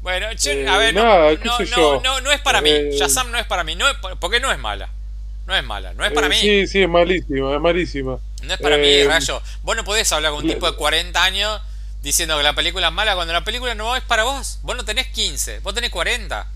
[0.03, 2.71] Bueno, eh, a ver, no, no, no, no, es para mí.
[2.71, 3.75] Eh, Shazam no es para mí.
[3.75, 3.87] No
[4.21, 4.89] porque no es mala.
[5.47, 6.37] No es mala, no es para eh, mí.
[6.37, 8.19] Sí, sí, es malísima, es malísima.
[8.43, 9.43] No es para mí, Rayo.
[9.63, 11.61] Vos no podés hablar con un tipo de 40 años
[12.03, 14.61] diciendo que la película es mala cuando la película no es para vos.
[14.63, 16.47] Vos no tenés 15, vos tenés 40.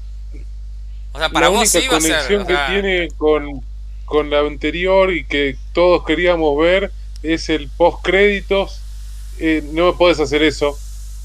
[1.12, 2.10] O sea, para vos sí va a ser.
[2.10, 3.62] La conexión que tiene con,
[4.04, 6.90] con la anterior y que todos queríamos ver
[7.22, 8.80] es el post créditos.
[9.72, 10.76] no me podés hacer eso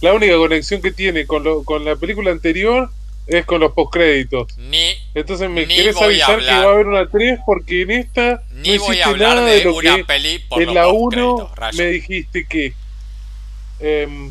[0.01, 2.89] la única conexión que tiene con, lo, con la película anterior
[3.27, 4.55] es con los postcréditos.
[4.57, 8.75] Ni, Entonces me quieres avisar que va a haber una 3 porque en esta ni
[8.75, 11.87] no voy a hablar nada de, lo una que peli por en la 1 me
[11.87, 12.73] dijiste que
[13.79, 14.29] eh,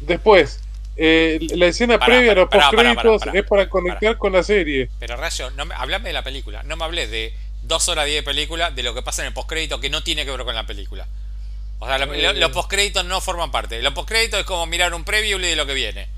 [0.00, 0.60] después
[1.00, 4.90] eh, la escena previa a los postcréditos es para conectar con la serie.
[4.98, 7.32] Pero Rayo, no me, hablame de la película, no me hables de
[7.62, 10.24] 2 horas 10 de película, de lo que pasa en el postcrédito que no tiene
[10.24, 11.06] que ver con la película.
[11.78, 13.80] O sea, los postcréditos no forman parte.
[13.80, 16.08] Los postcréditos es como mirar un preview de lo que viene.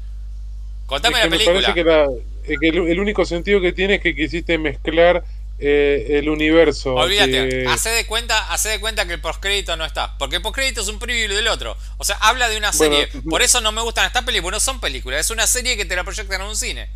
[0.86, 1.74] Contame la película.
[1.74, 5.24] Me parece que, el, único sentido que tiene es que quisiste mezclar
[5.60, 6.94] eh, el universo.
[6.94, 10.16] Olvídate, hace de cuenta, hace de cuenta que el postcrédito no está.
[10.18, 11.76] Porque el postcrédito es un preview del otro.
[11.98, 13.08] O sea, habla de una serie.
[13.28, 15.94] por eso no me gustan estas películas, no son películas, es una serie que te
[15.94, 16.88] la proyectan en un cine.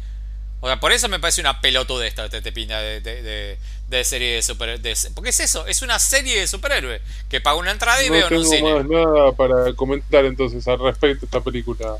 [0.60, 3.58] O sea, por eso me parece una pelotude esta te, te pinta de, de,
[3.88, 5.10] de, serie de superhéroes.
[5.14, 8.36] Porque es eso, es una serie de superhéroes que paga una entrada y veo en
[8.38, 8.62] un cine.
[8.62, 11.96] No tengo nada para comentar entonces al respecto de esta película.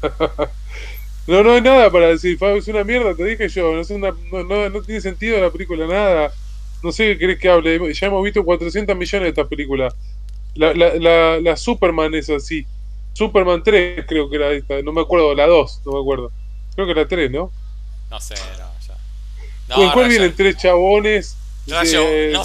[1.26, 3.72] no, no hay nada para decir, Fabio, es una mierda, te dije yo.
[3.72, 6.32] No, es una, no, no, tiene sentido la película, nada.
[6.82, 7.94] No sé qué querés que hable.
[7.94, 9.94] Ya hemos visto 400 millones de estas películas.
[10.54, 12.66] La, la, la, la Superman es así.
[13.12, 16.30] Superman 3 creo que era esta, no me acuerdo, la 2, no me acuerdo.
[16.74, 17.50] Creo que la 3, ¿no?
[18.10, 18.96] No sé, no, ya.
[19.68, 21.36] No, ¿Con cuál vienen tres chabones?
[21.66, 21.84] no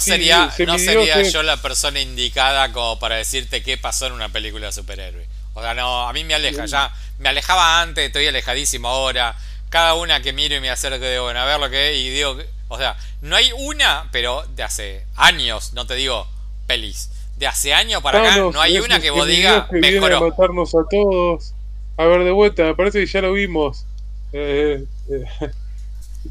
[0.00, 4.66] sería, no sería yo la persona indicada como para decirte qué pasó en una película
[4.66, 5.26] de superhéroe.
[5.54, 6.92] O sea, no, a mí me aleja, ya
[7.22, 9.34] me alejaba antes, estoy alejadísimo ahora.
[9.70, 12.10] Cada una que miro y me acerco de bueno, a ver lo que es y
[12.10, 12.36] digo,
[12.68, 16.26] o sea, no hay una, pero de hace años, no te digo
[16.66, 20.18] pelis, de hace años para acá, no hay una que vos digas mejoró.
[20.18, 21.54] A matarnos a todos.
[21.96, 23.86] A ver, de vuelta, me parece que ya lo vimos.
[24.32, 25.50] Eh, eh,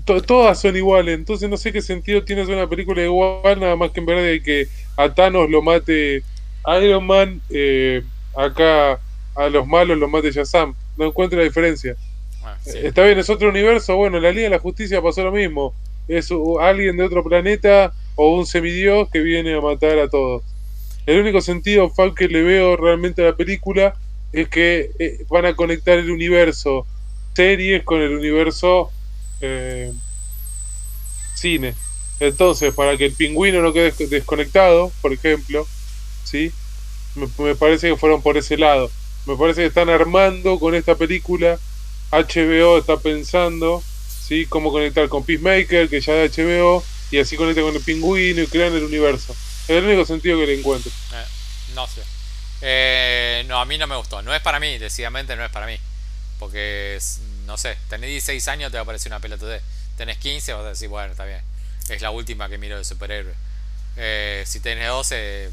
[0.26, 3.92] todas son iguales, entonces no sé qué sentido tiene hacer una película igual, nada más
[3.92, 4.68] que en verdad de que
[4.98, 6.24] a Thanos lo mate
[6.82, 8.04] Iron Man, eh,
[8.36, 9.00] acá
[9.36, 10.76] a los malos lo mate Shazam.
[10.98, 11.96] No encuentro la diferencia.
[12.44, 13.96] Ah, está bien, es otro universo.
[13.96, 15.74] Bueno, en la Liga de la Justicia pasó lo mismo.
[16.08, 16.30] Es
[16.60, 20.44] alguien de otro planeta o un semidios que viene a matar a todos.
[21.06, 23.96] El único sentido Falk que le veo realmente a la película
[24.34, 26.86] es que eh, van a conectar el universo
[27.34, 28.92] series con el universo
[29.42, 29.92] eh,
[31.36, 31.74] cine.
[32.20, 35.66] Entonces, para que el pingüino no quede desconectado, por ejemplo,
[36.24, 36.52] ¿sí?
[37.16, 38.92] Me, parece que fueron por ese lado.
[39.26, 41.60] Me parece que están armando con esta película.
[42.12, 43.84] HBO está pensando,
[44.28, 44.46] ¿sí?
[44.48, 48.48] Cómo conectar con Peacemaker, que ya de HBO, y así conecta con el pingüino y
[48.48, 49.34] crean el universo.
[49.68, 50.92] Es el único sentido que le encuentro.
[51.14, 51.26] Eh,
[51.76, 52.02] no sé.
[52.62, 54.22] Eh, no, a mí no me gustó.
[54.22, 55.78] No es para mí, decididamente no es para mí.
[56.40, 56.98] Porque,
[57.46, 59.62] no sé, tenés 16 años, te va a parecer una pelotudez.
[59.98, 61.42] Tenés 15, vas a decir, bueno, está bien.
[61.90, 63.34] Es la última que miro de superhéroe.
[63.98, 65.50] Eh, si tenés 12,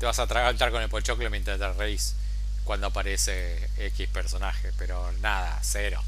[0.00, 2.14] te vas a tragar con el pochoclo mientras te reís
[2.64, 4.72] cuando aparece X personaje.
[4.78, 6.02] Pero nada, cero.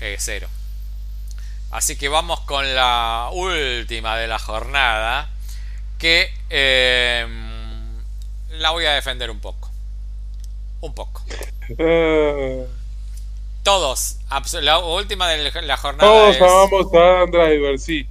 [0.00, 0.48] Eh, cero.
[1.70, 5.28] Así que vamos con la última de la jornada.
[5.98, 7.26] Que eh,
[8.52, 9.70] la voy a defender un poco.
[10.80, 11.22] Un poco.
[13.62, 14.16] Todos.
[14.62, 16.10] La última de la jornada.
[16.10, 18.06] Todos amamos a Driver, sí.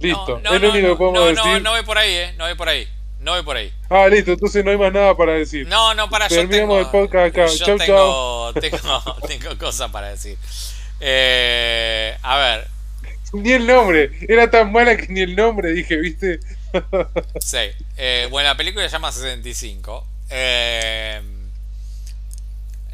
[0.00, 0.40] Listo.
[0.40, 1.44] No, no, único que no, decir.
[1.44, 2.34] No, no voy por ahí, eh.
[2.36, 2.88] No voy por ahí.
[3.22, 3.72] No voy por ahí.
[3.88, 4.32] Ah, listo.
[4.32, 5.66] Entonces no hay más nada para decir.
[5.68, 7.46] No, no, para yo tengo, el podcast acá.
[7.46, 10.36] Yo chau, tengo, Tengo, tengo cosas para decir.
[11.00, 12.68] Eh, a ver.
[13.32, 14.10] Ni el nombre.
[14.28, 16.40] Era tan mala que ni el nombre dije, ¿viste?
[17.40, 17.70] sí.
[17.96, 20.06] Eh, bueno, la película se llama 65.
[20.30, 21.20] Eh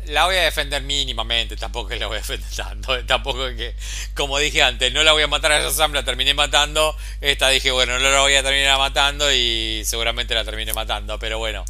[0.09, 3.75] la voy a defender mínimamente, tampoco la voy a defender tanto, tampoco que,
[4.15, 7.71] como dije antes, no la voy a matar a Shazam, la terminé matando, esta dije,
[7.71, 11.65] bueno, no la voy a terminar matando y seguramente la terminé matando, pero bueno.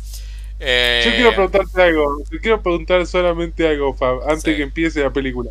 [0.61, 5.11] Eh, Yo quiero preguntarte algo, te quiero preguntar solamente algo, Fab, antes que empiece la
[5.11, 5.51] película,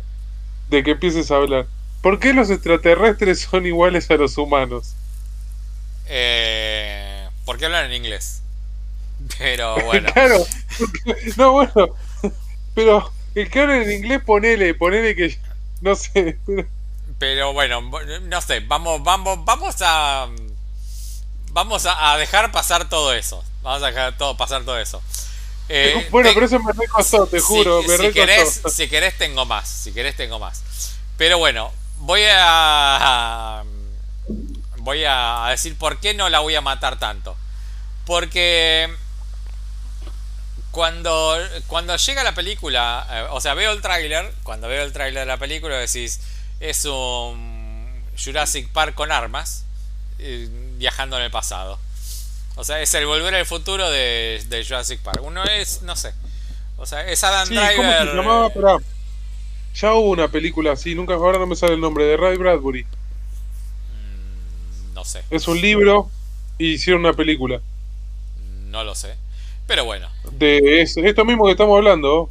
[0.68, 1.66] de que empieces a hablar.
[2.02, 4.94] ¿Por qué los extraterrestres son iguales a los humanos?
[6.06, 8.42] Eh, porque hablan en inglés.
[9.38, 10.10] Pero bueno.
[10.14, 10.44] claro.
[11.36, 11.88] No, bueno,
[12.78, 15.36] pero el que habla en inglés, ponele, ponele que.
[15.80, 16.38] No sé.
[17.18, 17.80] Pero, bueno,
[18.22, 20.28] no sé, vamos, vamos, vamos a.
[21.50, 23.42] Vamos a, dejar pasar todo eso.
[23.62, 25.02] Vamos a dejar todo, pasar todo eso.
[25.68, 29.68] Eh, bueno, pero eso me recostó, te juro, me si querés, si querés, tengo más.
[29.68, 30.62] Si querés, tengo más.
[31.16, 33.64] Pero bueno, voy a.
[34.76, 37.36] Voy a decir por qué no la voy a matar tanto.
[38.04, 38.88] Porque
[40.70, 45.20] cuando, cuando llega la película, eh, o sea, veo el tráiler, cuando veo el tráiler
[45.20, 46.20] de la película decís,
[46.60, 49.64] es un Jurassic Park con armas,
[50.18, 51.78] eh, viajando en el pasado.
[52.56, 55.20] O sea, es el volver al futuro de, Jurassic Park.
[55.22, 56.12] Uno es, no sé.
[56.76, 58.80] O sea, es Adam Driver.
[59.74, 62.84] ya hubo una película así, nunca ahora no me sale el nombre, de Ray Bradbury.
[63.92, 65.22] Mm, no sé.
[65.30, 66.10] Es un libro
[66.58, 67.60] y hicieron una película.
[68.66, 69.16] No lo sé.
[69.68, 70.08] Pero bueno.
[70.32, 72.30] De esto mismo que estamos hablando.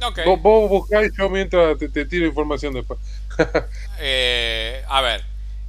[0.00, 0.24] Okay.
[0.24, 2.98] Vos, vos buscáis yo mientras te, tiro información después.
[3.98, 5.24] Eh, a ver,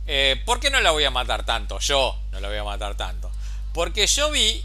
[0.06, 1.80] eh, ¿por qué no la voy a matar tanto?
[1.80, 3.32] Yo no la voy a matar tanto.
[3.74, 4.64] Porque yo vi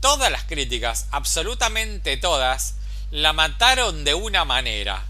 [0.00, 2.74] todas las críticas, absolutamente todas,
[3.10, 5.02] la mataron de una manera.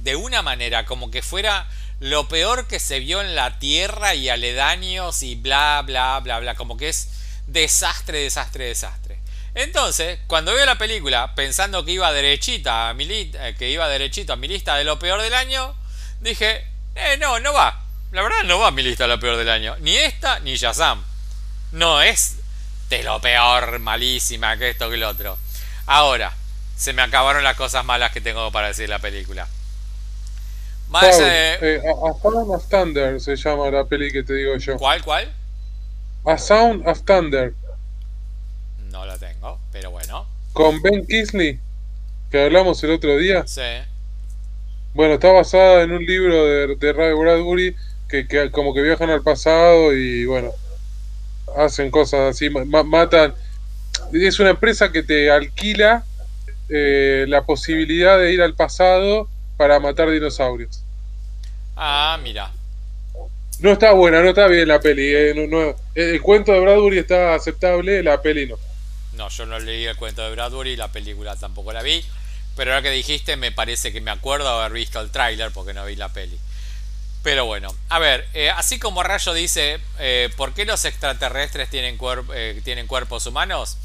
[0.00, 1.66] De una manera, como que fuera
[1.98, 6.54] lo peor que se vio en la tierra y aledaños y bla, bla, bla, bla.
[6.54, 7.08] Como que es
[7.46, 9.05] desastre, desastre, desastre.
[9.56, 14.34] Entonces, cuando veo la película pensando que iba derechita a mi eh, que iba derechito
[14.34, 15.74] a mi lista de lo peor del año,
[16.20, 16.62] dije,
[16.94, 17.82] eh, no, no va.
[18.12, 19.74] La verdad no va a mi lista de lo peor del año.
[19.80, 21.02] Ni esta ni Shazam.
[21.72, 22.36] No es
[22.90, 25.38] de lo peor, malísima, que esto que lo otro.
[25.86, 26.34] Ahora,
[26.76, 29.48] se me acabaron las cosas malas que tengo para decir la película.
[30.88, 34.76] Más, eh, a, Sound of Thunder se llama la peli que te digo yo.
[34.76, 35.32] ¿Cuál, cuál?
[36.26, 37.54] A Sound of Thunder
[38.96, 39.35] no la tengo,
[39.76, 40.26] pero bueno.
[40.54, 41.60] ¿Con Ben Kisley?
[42.30, 43.46] que hablamos el otro día.
[43.46, 43.60] Sí.
[44.94, 47.76] Bueno, está basada en un libro de, de Ray Bradbury
[48.08, 50.50] que, que como que viajan al pasado y bueno,
[51.58, 53.34] hacen cosas así, ma- matan.
[54.14, 56.04] Es una empresa que te alquila
[56.70, 60.82] eh, la posibilidad de ir al pasado para matar dinosaurios.
[61.76, 62.50] Ah, mira.
[63.60, 65.14] No está buena, no está bien la peli.
[65.14, 68.56] eh, no- no- el cuento de Bradbury está aceptable, la peli no.
[69.16, 72.04] No, yo no leí el cuento de Bradbury, la película tampoco la vi.
[72.54, 75.84] Pero ahora que dijiste, me parece que me acuerdo haber visto el tráiler porque no
[75.84, 76.38] vi la peli.
[77.22, 81.98] Pero bueno, a ver, eh, así como Rayo dice, eh, ¿por qué los extraterrestres tienen,
[81.98, 83.76] cuerp- eh, tienen cuerpos humanos?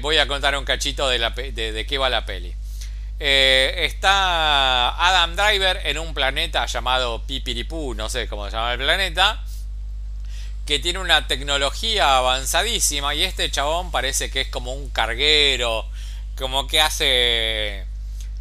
[0.00, 2.54] Voy a contar un cachito de, la de, de qué va la peli.
[3.18, 9.42] Está Adam Driver en un planeta llamado Pipiripú, no sé cómo se llama el planeta,
[10.66, 15.84] que tiene una tecnología avanzadísima y este chabón parece que es como un carguero,
[16.36, 17.84] como que hace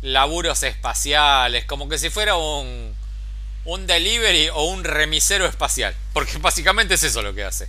[0.01, 2.95] laburos espaciales, como que si fuera un,
[3.65, 7.67] un delivery o un remisero espacial, porque básicamente es eso lo que hace.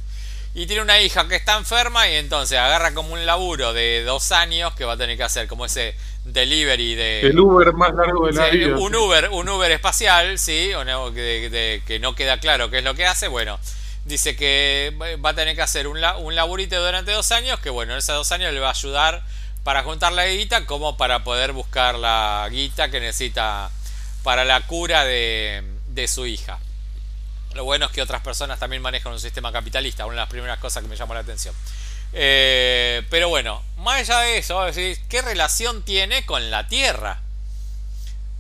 [0.56, 4.30] Y tiene una hija que está enferma y entonces agarra como un laburo de dos
[4.30, 5.96] años que va a tener que hacer como ese
[6.26, 7.20] delivery de...
[7.22, 8.76] El Uber más largo de la Sí, vida.
[8.76, 12.78] un Uber, un Uber espacial, sí, o no, de- de- que no queda claro qué
[12.78, 13.26] es lo que hace.
[13.26, 13.58] Bueno,
[14.04, 14.92] dice que
[15.24, 16.34] va a tener que hacer un, un
[16.68, 19.22] durante dos años, que bueno, en esos dos años le va a ayudar
[19.62, 23.70] para juntar la guita, como para poder buscar la guita que necesita
[24.22, 25.64] para la cura de,
[26.06, 26.58] su hija.
[27.54, 30.58] Lo bueno es que otras personas también manejan un sistema capitalista, una de las primeras
[30.58, 31.54] cosas que me llamó la atención.
[32.12, 34.60] Eh, pero bueno, más allá de eso,
[35.08, 37.20] ¿qué relación tiene con la Tierra?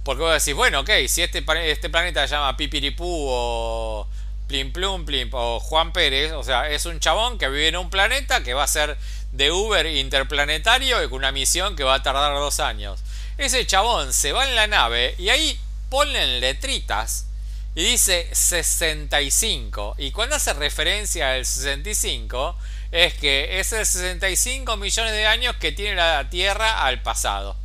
[0.02, 4.06] Porque vos decís, bueno, ok, si este, este planeta se llama Pipiripú o
[4.46, 7.90] Plim Plum Plim o Juan Pérez, o sea, es un chabón que vive en un
[7.90, 8.96] planeta que va a ser
[9.32, 13.00] de Uber interplanetario y con una misión que va a tardar dos años.
[13.38, 17.26] Ese chabón se va en la nave y ahí ponen letritas
[17.74, 19.96] y dice 65.
[19.98, 22.56] Y cuando hace referencia al 65,
[22.92, 27.56] es que es el 65 millones de años que tiene la Tierra al pasado.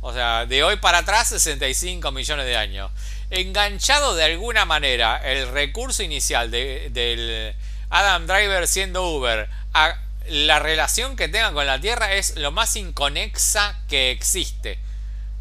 [0.00, 2.92] O sea, de hoy para atrás 65 millones de años.
[3.30, 7.54] Enganchado de alguna manera el recurso inicial de- del
[7.90, 9.96] Adam Driver siendo Uber a
[10.28, 14.78] la relación que tenga con la Tierra es lo más inconexa que existe.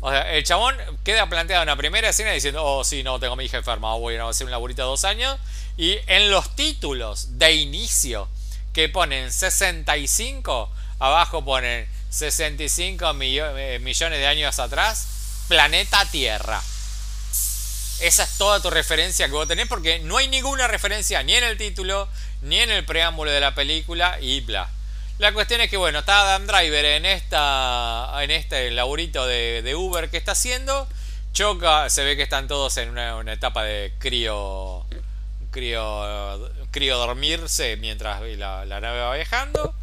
[0.02, 3.36] O sea, el chabón queda planteado en la primera escena diciendo, oh, sí, no, tengo
[3.36, 5.38] mi hija enferma, voy a hacer un laburito de dos años.
[5.78, 8.30] Y en los títulos de inicio
[8.74, 15.08] que ponen 65, abajo ponen 65 millo- eh, millones de años atrás,
[15.48, 16.62] planeta Tierra.
[18.00, 21.44] Esa es toda tu referencia que vos tenés porque no hay ninguna referencia ni en
[21.44, 22.10] el título,
[22.42, 24.70] ni en el preámbulo de la película y bla.
[25.18, 29.74] La cuestión es que, bueno, está Adam Driver en esta en este laburito de, de
[29.74, 30.88] Uber que está haciendo.
[31.32, 34.86] Choca, se ve que están todos en una, etapa de crío,
[35.52, 39.74] crío, crío dormirse mientras la, la nave va viajando.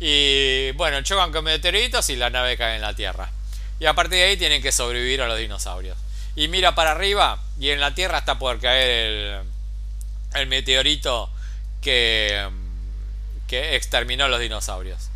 [0.00, 3.30] Y bueno, chocan con meteoritos y la nave cae en la Tierra.
[3.78, 5.96] Y a partir de ahí tienen que sobrevivir a los dinosaurios.
[6.34, 9.42] Y mira para arriba y en la Tierra está por caer
[10.34, 11.30] el, meteorito
[11.82, 12.48] que,
[13.46, 15.10] que exterminó a los dinosaurios.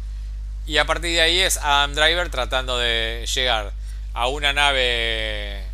[0.67, 3.73] Y a partir de ahí es Adam Driver tratando de llegar
[4.15, 5.65] a una nave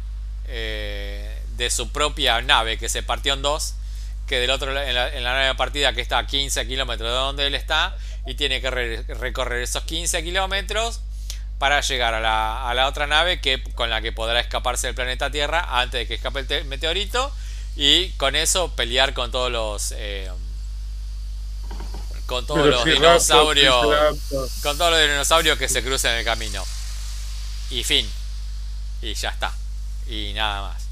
[0.47, 3.75] eh, de su propia nave que se partió en dos.
[4.29, 7.15] Que del otro en la, en la nave partida que está a 15 kilómetros de
[7.17, 7.97] donde él está.
[8.27, 11.01] Y tiene que re- recorrer esos 15 kilómetros
[11.63, 14.97] para llegar a la, a la otra nave que, con la que podrá escaparse del
[14.97, 17.33] planeta Tierra antes de que escape el te- meteorito.
[17.77, 19.95] Y con eso pelear con todos los.
[19.97, 20.29] eh,
[22.27, 23.87] con todos los dinosaurios
[24.61, 26.65] con todos los dinosaurios que se crucen en el camino.
[27.71, 28.11] Y fin.
[29.01, 29.53] Y ya está.
[30.09, 30.83] Y nada más.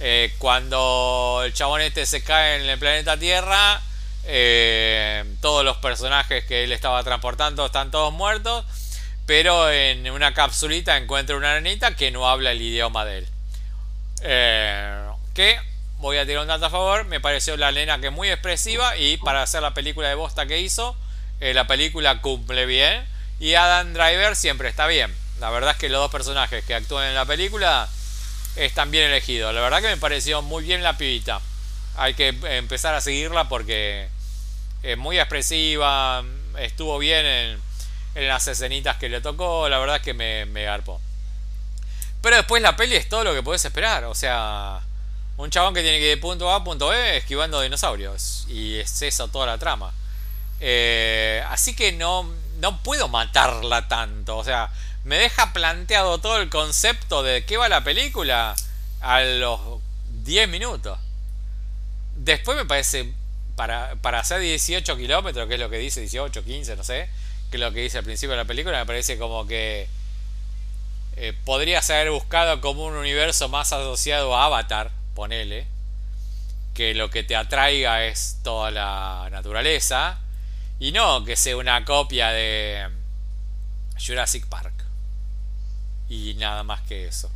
[0.00, 3.78] Eh, cuando el chabón este se cae en el planeta Tierra,
[4.24, 8.64] eh, todos los personajes que él estaba transportando están todos muertos.
[9.26, 13.28] Pero en una capsulita encuentra una nenita que no habla el idioma de él.
[14.22, 15.58] Eh, que,
[15.98, 19.16] voy a tirar un dato a favor, me pareció la nena que muy expresiva y
[19.18, 20.96] para hacer la película de bosta que hizo,
[21.40, 23.06] eh, la película cumple bien
[23.40, 25.14] y Adam Driver siempre está bien.
[25.40, 27.88] La verdad es que los dos personajes que actúan en la película
[28.56, 29.54] están bien elegidos.
[29.54, 31.40] La verdad que me pareció muy bien la pibita.
[31.96, 34.08] Hay que empezar a seguirla porque
[34.82, 36.22] es muy expresiva,
[36.58, 37.62] estuvo bien en,
[38.14, 41.00] en las escenitas que le tocó, la verdad es que me, me garpó.
[42.20, 44.80] Pero después la peli es todo lo que puedes esperar, o sea,
[45.36, 48.46] un chabón que tiene que ir de punto A a punto B esquivando dinosaurios.
[48.48, 49.92] Y es eso toda la trama.
[50.60, 54.36] Eh, así que no, no puedo matarla tanto.
[54.36, 54.70] O sea,
[55.04, 58.54] me deja planteado todo el concepto de qué va la película
[59.00, 59.60] a los
[60.22, 60.98] 10 minutos.
[62.16, 63.12] Después me parece,
[63.56, 67.10] para, para hacer 18 kilómetros, que es lo que dice, 18, 15, no sé,
[67.54, 69.86] que lo que dice al principio de la película, me parece como que
[71.14, 75.64] eh, podrías haber buscado como un universo más asociado a Avatar, ponele,
[76.74, 80.18] que lo que te atraiga es toda la naturaleza,
[80.80, 82.88] y no que sea una copia de
[84.04, 84.74] Jurassic Park.
[86.08, 87.30] Y nada más que eso.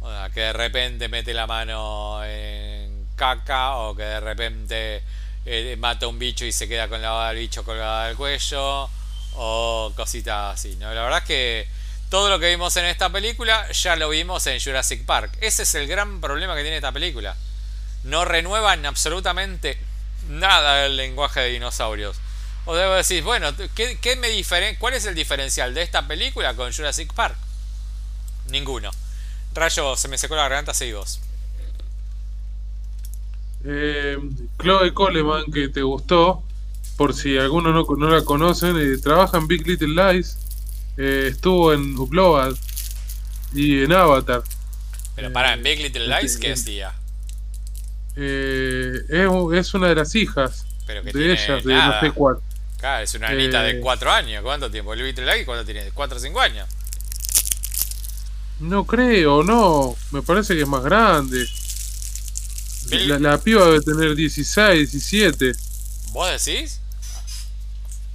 [0.00, 5.04] O sea, que de repente mete la mano en caca o que de repente
[5.46, 8.90] eh, mata un bicho y se queda con la del bicho colgada del cuello
[9.34, 10.76] o cositas así.
[10.76, 10.92] ¿no?
[10.92, 11.68] La verdad es que
[12.10, 15.36] todo lo que vimos en esta película ya lo vimos en Jurassic Park.
[15.40, 17.36] Ese es el gran problema que tiene esta película.
[18.04, 19.78] No renuevan absolutamente
[20.28, 22.16] nada del lenguaje de dinosaurios.
[22.64, 26.54] O debo decir, bueno, ¿qué, qué me diferen ¿cuál es el diferencial de esta película
[26.54, 27.36] con Jurassic Park?
[28.48, 28.90] Ninguno.
[29.54, 31.20] Rayo, se me secó la garganta, seguí vos.
[33.64, 34.18] Eh,
[34.60, 36.42] Chloe Coleman, que te gustó,
[36.98, 40.36] por si algunos no, no la conocen, eh, trabaja en Big Little Lies,
[40.96, 42.58] eh, estuvo en Upload
[43.54, 44.42] y en Avatar.
[45.14, 46.92] Pero para, en Big Little Lies, ¿qué hacía?
[48.16, 52.00] Eh, es, es, una de las hijas Pero que de ellas, de nada.
[52.00, 52.38] no sé cuál.
[52.78, 54.42] Claro, es una nenita de Eh, 4 años.
[54.42, 54.92] ¿Cuánto tiempo?
[54.92, 55.92] El Little Lies, ¿cuánto tiene?
[55.92, 56.68] ¿4 o 5 años?
[58.58, 61.46] No creo, no, me parece que es más grande.
[62.90, 65.52] La, la piba debe tener 16, 17.
[66.10, 66.80] ¿Vos decís?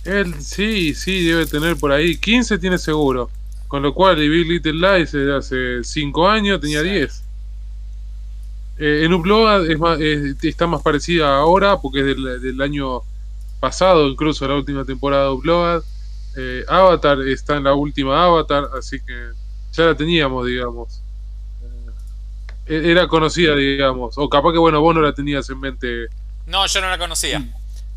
[0.05, 2.17] Él sí, sí, debe tener por ahí.
[2.17, 3.29] 15 tiene seguro.
[3.67, 6.89] Con lo cual, y Big Little Lies hace 5 años tenía Sí.
[6.89, 7.23] 10.
[8.77, 13.01] Eh, en Upload es más, es- está más parecida ahora porque es del, del año
[13.59, 15.83] pasado, incluso la última temporada de Upload.
[16.35, 19.29] Eh, Avatar está en la última Avatar, así que
[19.73, 21.01] ya la teníamos, digamos.
[22.65, 24.17] Eh, era conocida, digamos.
[24.17, 26.07] O capaz que, bueno, vos no la tenías en mente.
[26.45, 27.43] No, yo no la conocía.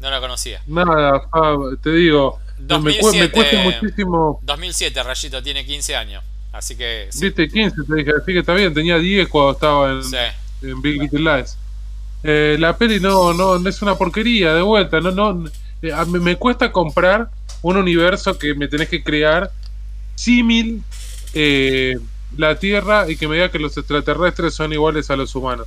[0.01, 0.61] No la conocía.
[0.66, 2.38] Nada, Fab, te digo.
[2.59, 3.30] Me, cu- me 2007.
[3.32, 4.40] cuesta muchísimo.
[4.42, 6.22] 2007, Rayito, tiene 15 años.
[6.53, 7.09] Así que.
[7.11, 7.26] Sí.
[7.26, 10.16] Viste 15, te dije, así que está bien, tenía 10 cuando estaba en, Sí.
[10.62, 11.57] en Big Little Lies.
[12.22, 15.49] Eh, la peli no, no, no es una porquería, de vuelta, no, no,
[15.82, 17.28] eh, mí me cuesta comprar
[17.62, 19.51] un universo que me tenés que crear
[20.14, 20.82] símil
[21.34, 21.99] eh,
[22.36, 25.66] la Tierra y que me diga que los extraterrestres son iguales a los humanos.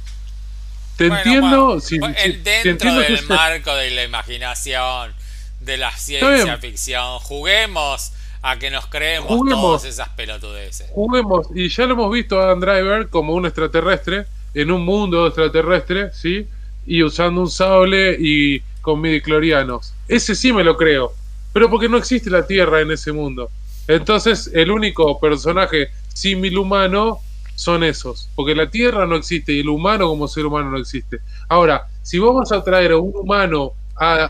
[0.99, 5.13] Te Bueno, entiendo, bueno, si, el- te dentro entiendo del marco de la imaginación,
[5.61, 9.61] de la ciencia ficción, juguemos a que nos creemos Juguemos.
[9.81, 10.87] todas esas pelotudeces.
[10.91, 15.25] juguemos, y ya lo hemos visto a Adam Driver como un extraterrestre, en un mundo
[15.27, 16.47] extraterrestre, ¿sí?
[16.85, 19.93] Y usando un sable y con midiclorianos.
[20.07, 21.13] Ese sí me lo creo,
[21.53, 23.49] pero porque no existe la Tierra en ese mundo.
[23.87, 27.19] Entonces, el único personaje símil humano
[27.59, 31.19] son esos, porque la Tierra no existe y el humano como ser humano no existe.
[31.49, 34.25] Ahora, si vos vas a traer a un humano a-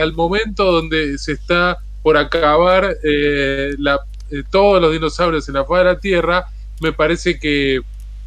[0.00, 3.98] al momento donde se está por acabar eh, la-
[4.30, 6.44] eh, todos los dinosaurios en la faz de la Tierra,
[6.80, 7.80] me parece que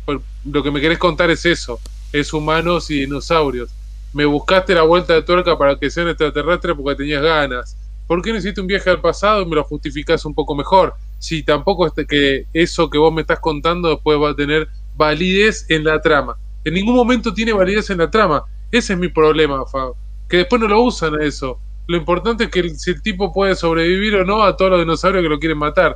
[0.06, 1.80] por- lo que me querés contar es eso,
[2.12, 3.70] es humanos y dinosaurios.
[4.12, 7.78] Me buscaste la vuelta de tuerca para que sean extraterrestres porque tenías ganas.
[8.08, 10.94] ¿Por qué no un viaje al pasado y me lo justificás un poco mejor?
[11.24, 15.66] Si tampoco este, que eso que vos me estás contando después va a tener validez
[15.70, 16.38] en la trama.
[16.66, 18.44] En ningún momento tiene validez en la trama.
[18.70, 19.94] Ese es mi problema, Fab.
[20.28, 21.62] Que después no lo usan a eso.
[21.88, 24.82] Lo importante es que el- si el tipo puede sobrevivir o no a todos los
[24.82, 25.96] dinosaurios que lo quieren matar.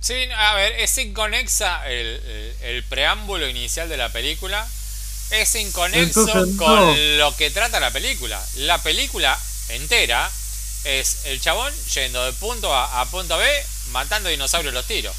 [0.00, 4.66] Sí, a ver, es inconexa el, el- el preámbulo inicial de la película.
[5.30, 6.94] Es inconexo Entonces, con no.
[7.16, 8.38] lo que trata la película.
[8.56, 9.38] La película
[9.70, 10.30] entera
[10.84, 13.46] es el chabón yendo de punto A a punto B,
[13.92, 15.14] matando dinosaurios los tiros.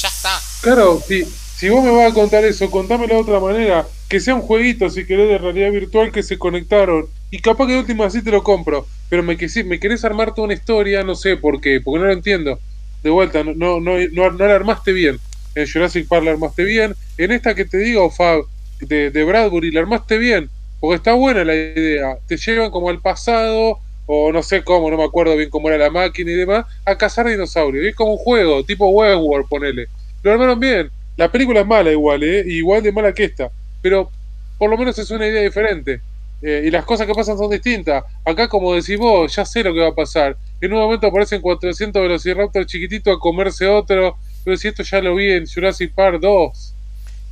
[0.00, 0.40] Ya está.
[0.62, 1.24] Claro, si,
[1.56, 3.86] si vos me vas a contar eso, contámelo de otra manera.
[4.08, 7.06] Que sea un jueguito, si querés, de realidad virtual que se conectaron.
[7.30, 8.86] Y capaz que de última así te lo compro.
[9.08, 12.06] Pero me, que- me querés armar toda una historia, no sé por qué, porque no
[12.06, 12.58] lo entiendo.
[13.02, 15.18] De vuelta, no, no, no, no, no la armaste bien.
[15.54, 16.94] En Jurassic Park la armaste bien.
[17.18, 18.44] En esta que te digo, Fab,
[18.80, 20.48] de, de Bradbury, la armaste bien.
[20.80, 22.16] Porque está buena la idea.
[22.26, 25.78] Te llevan como al pasado, o no sé cómo, no me acuerdo bien cómo era
[25.78, 27.84] la máquina y demás, a cazar dinosaurios.
[27.84, 29.86] Y es como un juego, tipo Westworld, ponele.
[30.22, 30.90] Lo armaron bien.
[31.16, 32.42] La película es mala igual, ¿eh?
[32.46, 33.50] Igual de mala que esta.
[33.80, 34.10] Pero
[34.58, 36.00] por lo menos es una idea diferente.
[36.40, 38.02] Eh, y las cosas que pasan son distintas.
[38.24, 40.36] Acá, como decís vos, ya sé lo que va a pasar.
[40.60, 44.16] En un momento aparecen 400 Velociraptor chiquititos a comerse otro.
[44.44, 46.74] Pero si esto ya lo vi en Jurassic Park 2.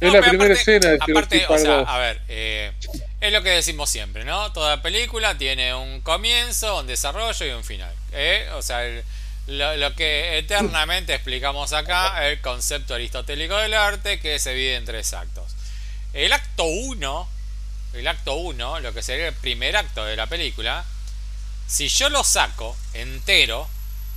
[0.00, 1.88] Es la primera aparte- escena de Aparte, Jurassic o Park sea, 2.
[1.88, 2.70] a ver, eh,
[3.20, 4.52] es lo que decimos siempre, ¿no?
[4.52, 7.94] Toda película tiene un comienzo, un desarrollo y un final.
[8.12, 8.48] ¿eh?
[8.54, 9.04] O sea, el-
[9.46, 15.12] lo, que eternamente explicamos acá, el concepto aristotélico del arte que se divide en tres
[15.12, 15.52] actos.
[16.12, 17.28] El acto 1,
[17.94, 20.84] el acto 1, lo que sería el primer acto de la película,
[21.66, 23.68] si yo lo saco entero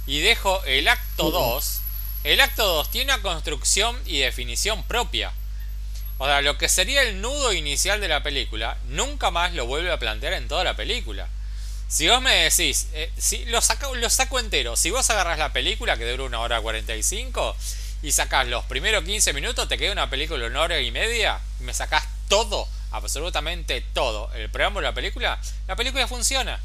[0.05, 1.81] y dejo el acto 2,
[2.25, 5.31] el acto 2 tiene una construcción y definición propia.
[6.17, 9.91] O sea, lo que sería el nudo inicial de la película, nunca más lo vuelve
[9.91, 11.27] a plantear en toda la película.
[11.87, 15.53] Si vos me decís, eh, si lo, saco, lo saco entero, si vos agarras la
[15.53, 17.55] película que dura una hora 45
[18.01, 21.39] y sacás los primeros 15 minutos, te queda una película de una hora y media,
[21.59, 26.59] me sacás todo, absolutamente todo, el preámbulo de la película, la película funciona.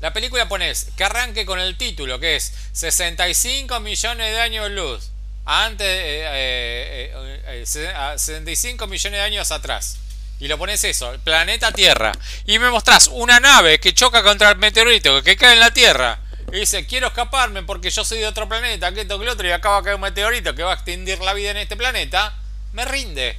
[0.00, 5.10] La película pones que arranque con el título, que es 65 millones de años luz.
[5.50, 7.10] Antes, eh,
[7.46, 9.96] eh, 65 millones de años atrás
[10.40, 12.12] y lo pones eso, el planeta Tierra,
[12.44, 16.20] y me mostrás una nave que choca contra el meteorito que cae en la Tierra,
[16.52, 19.48] y dice, quiero escaparme porque yo soy de otro planeta, que esto que el otro,
[19.48, 22.34] y acaba de caer un meteorito que va a extinguir la vida en este planeta,
[22.72, 23.36] me rinde,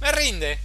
[0.00, 0.58] me rinde.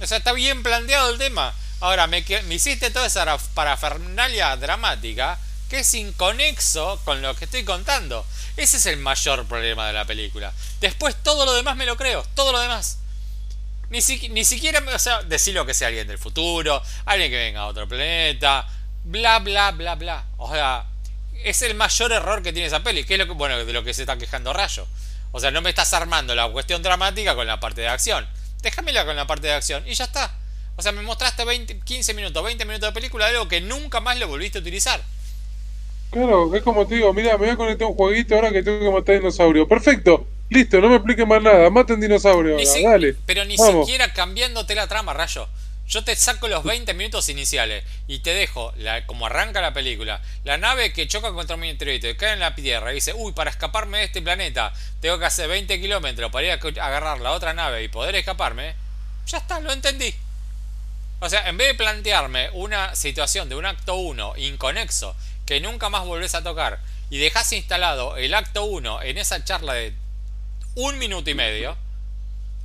[0.00, 1.54] O sea, está bien planteado el tema.
[1.80, 5.38] Ahora, me, me hiciste toda esa parafernalia dramática
[5.68, 8.26] que es inconexo con lo que estoy contando.
[8.56, 10.52] Ese es el mayor problema de la película.
[10.80, 12.98] Después todo lo demás me lo creo, todo lo demás.
[13.90, 14.00] Ni,
[14.30, 17.86] ni siquiera, o sea, decirlo que sea alguien del futuro, alguien que venga a otro
[17.86, 18.66] planeta,
[19.04, 20.24] bla, bla, bla, bla.
[20.38, 20.86] O sea,
[21.44, 23.84] es el mayor error que tiene esa peli, que es lo que, bueno, de lo
[23.84, 24.86] que se está quejando Rayo.
[25.32, 28.26] O sea, no me estás armando la cuestión dramática con la parte de acción.
[28.62, 30.32] Déjamela con la parte de acción y ya está.
[30.76, 34.00] O sea, me mostraste 20, 15 minutos, 20 minutos de película de algo que nunca
[34.00, 35.02] más lo volviste a utilizar.
[36.16, 38.80] Claro, es como te digo, mira, me voy a conectar un jueguito ahora que tengo
[38.80, 39.68] que matar dinosaurio.
[39.68, 41.68] Perfecto, Listo, no me explique más nada.
[41.70, 43.16] Maten dinosaurio dale.
[43.26, 45.46] Pero ni siquiera cambiándote la trama, rayo.
[45.88, 50.20] Yo te saco los 20 minutos iniciales y te dejo, la, como arranca la película,
[50.42, 53.32] la nave que choca contra un meteorito y cae en la tierra y dice, uy,
[53.32, 57.32] para escaparme de este planeta tengo que hacer 20 kilómetros para ir a agarrar la
[57.32, 58.74] otra nave y poder escaparme.
[59.26, 60.12] Ya está, lo entendí.
[61.20, 65.14] O sea, en vez de plantearme una situación de un acto 1 inconexo
[65.46, 69.74] que nunca más volvés a tocar y dejas instalado el acto 1 en esa charla
[69.74, 69.94] de
[70.74, 71.76] un minuto y medio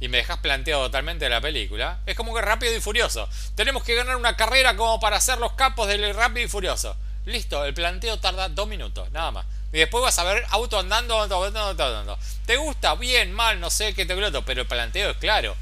[0.02, 3.30] y me dejas planteado totalmente la película, es como que rápido y furioso.
[3.54, 6.98] Tenemos que ganar una carrera como para ser los capos del rápido y furioso.
[7.26, 9.46] Listo, el planteo tarda dos minutos, nada más.
[9.72, 12.18] Y después vas a ver auto andando, auto andando, andando.
[12.48, 12.96] ¿Te gusta?
[12.96, 15.56] Bien, mal, no sé qué te gloto, pero el planteo es claro.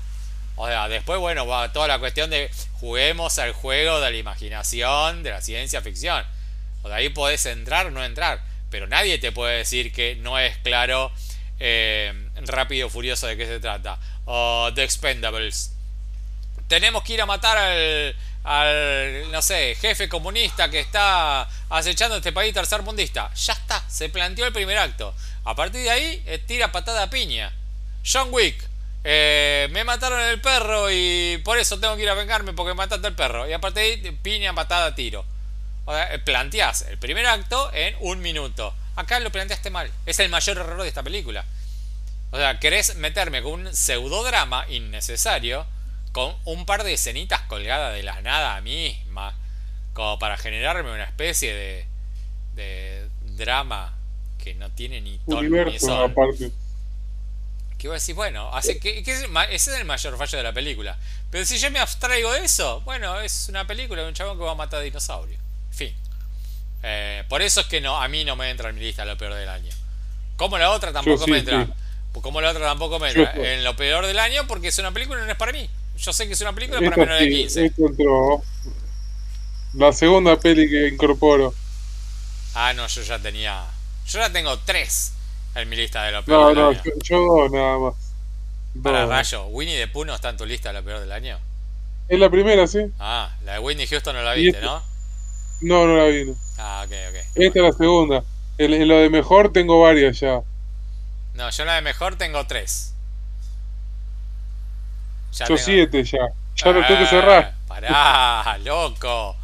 [0.56, 2.50] O sea, después, bueno, va toda la cuestión de
[2.80, 6.26] juguemos al juego de la imaginación, de la ciencia ficción.
[6.84, 8.42] O de ahí podés entrar o no entrar.
[8.70, 11.12] Pero nadie te puede decir que no es claro
[11.60, 12.14] eh,
[12.46, 14.00] rápido Furioso de qué se trata.
[14.26, 15.74] O The Expendables.
[16.68, 22.54] Tenemos que ir a matar al, no sé, jefe comunista que está acechando este país
[22.54, 23.34] tercermundista.
[23.34, 25.16] Ya está, se planteó el primer acto.
[25.46, 27.52] A partir de ahí, eh, tira patada a piña.
[28.06, 28.70] John Wick.
[29.04, 33.08] Eh, me mataron el perro y por eso tengo que ir a vengarme porque mataste
[33.08, 33.50] al perro.
[33.50, 35.26] Y a partir de ahí, piña, patada, tiro.
[35.90, 38.76] O sea, planteás el primer acto en un minuto.
[38.96, 39.92] Acá lo planteaste mal.
[40.06, 41.44] Es el mayor error de esta película.
[42.30, 45.66] O sea, querés meterme con un pseudodrama innecesario,
[46.12, 49.36] con un par de escenitas colgadas de la nada misma,
[49.94, 51.88] como para generarme una especie de,
[52.54, 53.98] de drama
[54.38, 56.12] que no tiene ni tono ni son.
[56.12, 56.52] Aparte.
[57.80, 61.00] Que vos decís, bueno, hace, que, ese es el mayor fallo de la película.
[61.32, 64.44] Pero si yo me abstraigo de eso, bueno, es una película de un chabón que
[64.44, 65.49] va a matar a dinosaurio.
[65.72, 65.96] En fin.
[66.84, 69.18] Eh, por eso es que no, a mí no me entra en mi lista lo
[69.18, 69.72] peor del año.
[70.38, 71.68] Como la otra tampoco me entra.
[72.14, 73.34] Como la otra tampoco me entra.
[73.36, 75.70] En lo peor del año porque es una película y no es para mí.
[75.98, 77.74] Yo sé que es una película para menores de 15.
[79.74, 81.54] La segunda peli que incorporo.
[82.56, 83.66] Ah, no, yo ya tenía.
[84.08, 85.14] Yo ya tengo tres
[85.56, 86.72] en mi lista de lo peor del año.
[86.72, 87.96] No, no, yo dos nada más.
[88.82, 91.40] Para rayo, ¿Winnie the Pooh no está en tu lista de lo peor del año?
[92.08, 92.80] Es la primera, sí.
[93.00, 94.84] Ah, la de Whitney Houston no la viste, ¿no?
[95.62, 96.26] No, no la vi.
[96.26, 96.36] No.
[96.58, 97.16] Ah, ok, ok.
[97.36, 98.24] Esta es la segunda.
[98.58, 100.42] En, lo de mejor tengo varias ya.
[101.34, 102.94] No, yo la de mejor tengo tres.
[105.48, 106.20] yo siete ya.
[106.56, 107.56] Ya lo tengo que cerrar.
[107.68, 109.36] Pará, loco.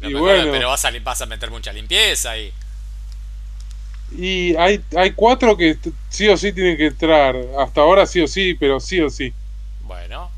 [0.00, 0.50] y bueno.
[0.50, 2.52] Pero vas a, vas a meter mucha limpieza ahí.
[4.16, 5.76] Y hay, hay cuatro que
[6.08, 7.36] sí o sí tienen que entrar.
[7.58, 9.32] Hasta ahora sí o sí, pero sí o sí.
[9.82, 10.30] Bueno.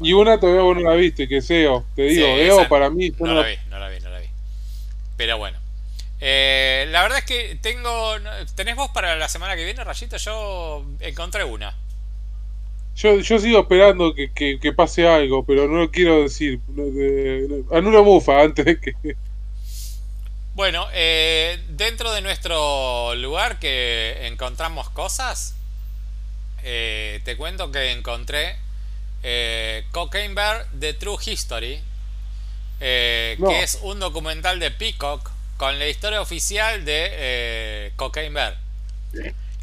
[0.00, 1.84] Y una todavía vos no la viste, que es EO.
[1.94, 3.12] Te digo, EO para mí.
[3.18, 4.09] No, la vi, no la vi, no la vi.
[5.20, 5.58] Pero bueno.
[6.18, 8.14] Eh, la verdad es que tengo.
[8.54, 10.16] ¿Tenés vos para la semana que viene, Rayito?
[10.16, 11.76] Yo encontré una.
[12.96, 16.60] Yo, yo sigo esperando que, que, pase algo, pero no quiero decir.
[17.70, 18.94] Anulo mufa antes de que.
[20.54, 25.54] Bueno, eh, dentro de nuestro lugar que encontramos cosas,
[26.62, 28.56] eh, te cuento que encontré
[29.22, 31.82] eh, Cocaine Bear The True History,
[32.80, 38.32] eh, No, que es un documental de Peacock con la historia oficial de eh, Cocaine
[38.32, 38.58] Bear.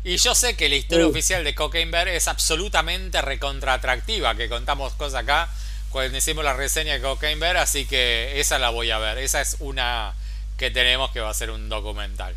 [0.04, 4.48] Y yo sé que la historia oficial de Cocaine Bear es absolutamente recontra atractiva, que
[4.48, 5.50] contamos cosas acá
[5.90, 9.18] cuando hicimos la reseña de Cocaine Bear, así que esa la voy a ver.
[9.18, 10.14] Esa es una
[10.58, 12.36] que tenemos que va a ser un documental.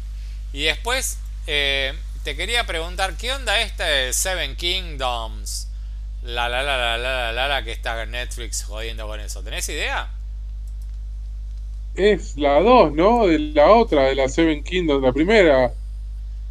[0.53, 1.95] Y después eh,
[2.25, 5.69] te quería preguntar, ¿qué onda esta de Seven Kingdoms?
[6.23, 9.43] La la la la la la la la que está en Netflix jodiendo con eso.
[9.43, 10.11] ¿Tenés idea?
[11.95, 13.27] Es la 2, ¿no?
[13.27, 15.73] De la otra, de la Seven Kingdoms, la primera.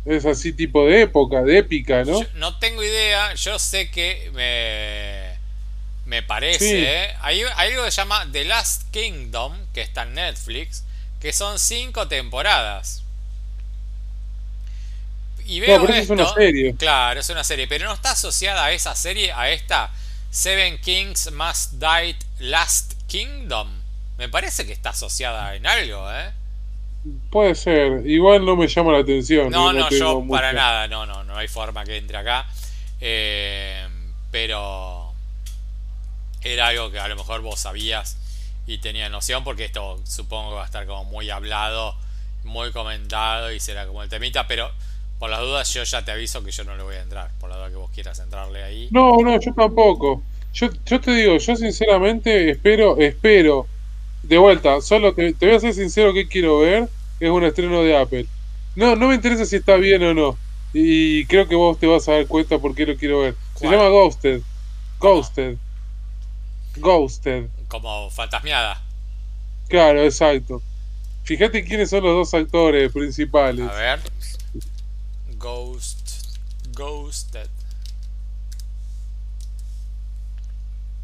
[0.06, 2.30] Es así tipo de época, de épica, Yo ¿no?
[2.34, 5.40] no tengo idea, yo sé que me,
[6.06, 6.66] me Sí.
[6.68, 7.16] parece, ¿eh?
[7.22, 10.86] hay, hay algo que se llama The Last Kingdom, que está en Netflix,
[11.20, 13.04] que son cinco temporadas.
[15.46, 16.76] Y No, veo pero eso es una esto, serie.
[16.78, 19.92] claro, es una serie, pero no está asociada a esa serie, a esta
[20.30, 23.79] Seven Kings Must Die Last Kingdom.
[24.20, 26.34] Me parece que está asociada en algo, ¿eh?
[27.30, 28.06] Puede ser.
[28.06, 29.50] Igual no me llama la atención.
[29.50, 32.46] No, No yo para nada, no, no, no hay forma que entre acá.
[33.00, 33.88] Eh,
[34.30, 35.14] pero
[36.44, 38.18] era algo que a lo mejor vos sabías
[38.68, 41.96] y tenías noción, porque esto supongo que va a estar como muy hablado,
[42.44, 44.70] muy comentado y será como el temita, pero
[45.18, 47.50] por las dudas yo ya te aviso que yo no le voy a entrar, por
[47.50, 48.90] la duda que vos quieras entrarle ahí.
[48.92, 50.24] No, no, yo tampoco.
[50.54, 53.66] Yo, yo te digo, yo sinceramente espero, espero.
[54.24, 56.90] De vuelta, solo te, te voy a ser sincero que quiero ver.
[57.20, 58.26] Es un estreno de Apple.
[58.76, 60.38] No, no me interesa si está bien o no.
[60.74, 63.36] Y creo que vos te vas a dar cuenta por qué lo quiero ver.
[63.56, 63.78] Se ¿Cuál?
[63.78, 64.42] llama Ghosted.
[65.00, 65.58] Ghosted.
[66.78, 67.48] Ghosted.
[67.68, 68.82] Como fantasmeada.
[69.68, 70.62] Claro, exacto.
[71.24, 73.68] Fíjate quiénes son los dos actores A principales.
[73.68, 74.00] ver.
[75.38, 76.36] Ghost.
[76.74, 77.48] Ghosted.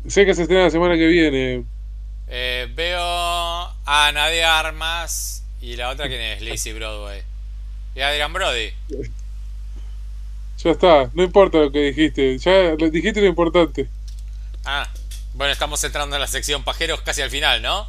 [0.07, 1.65] Sé que se estrena la semana que viene.
[2.27, 7.22] Eh, veo a Ana de Armas y la otra quién es, Lizzie Broadway.
[7.95, 8.72] Y Adrian Brody.
[10.64, 12.38] Ya está, no importa lo que dijiste.
[12.39, 13.88] Ya dijiste lo importante.
[14.64, 14.89] Ah,
[15.34, 17.88] bueno, estamos entrando en la sección pajeros casi al final, ¿no?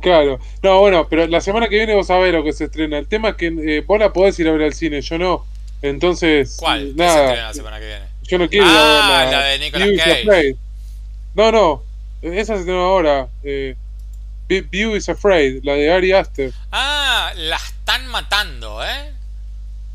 [0.00, 2.98] Claro, no, bueno, pero la semana que viene vos sabés lo que se estrena.
[2.98, 5.46] El tema es que eh, vos la podés ir a ver al cine, yo no.
[5.80, 6.92] Entonces, ¿Cuál?
[6.96, 8.04] ¿Qué se estrena nada, la semana que viene?
[8.22, 10.56] yo no quiero ir a Ah, la ver de la Nicolas View is Cage.
[11.34, 11.82] No, no,
[12.22, 13.28] esa se estrena ahora.
[13.42, 13.76] Eh,
[14.48, 16.52] Vi- View is Afraid, la de Ari Aster.
[16.70, 19.12] Ah, la están matando, ¿eh?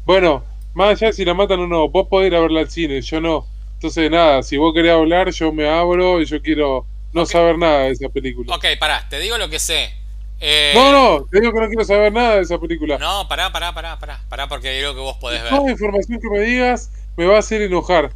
[0.05, 0.43] Bueno,
[0.73, 3.01] más allá de si la matan o no, vos podés ir a verla al cine,
[3.01, 3.45] yo no.
[3.73, 7.83] Entonces, nada, si vos querés hablar, yo me abro y yo quiero no saber nada
[7.83, 8.55] de esa película.
[8.55, 9.93] ok, pará, te digo lo que sé.
[10.39, 12.97] No, Eh, no, te digo que no quiero saber nada de esa película.
[12.97, 15.49] no, pará, pará, pará, pará, pará, porque algo que vos podés ver.
[15.51, 18.11] Toda información que me digas me va a hacer enojar.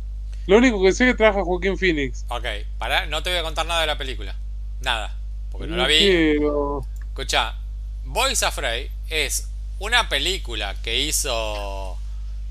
[0.47, 2.25] Lo único que sé es que trabaja Joaquín Phoenix.
[2.29, 2.45] Ok,
[2.77, 4.35] pará, no te voy a contar nada de la película.
[4.81, 5.15] Nada,
[5.51, 5.99] porque no la vi.
[5.99, 6.85] quiero.
[7.07, 7.55] Escucha,
[8.03, 9.47] Boys Afraid es
[9.79, 11.97] una película que hizo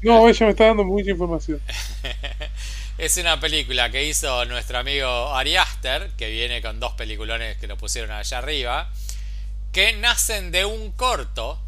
[0.02, 1.60] No, ella me está dando mucha información.
[2.98, 7.66] Es una película que hizo nuestro amigo Ari Aster, que viene con dos peliculones que
[7.66, 8.90] lo pusieron allá arriba,
[9.72, 11.58] que nacen de un corto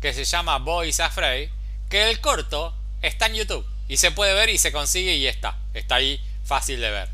[0.00, 1.48] que se llama Boys Afraid,
[1.88, 5.56] que el corto está en YouTube y se puede ver y se consigue y está,
[5.74, 7.08] está ahí fácil de ver.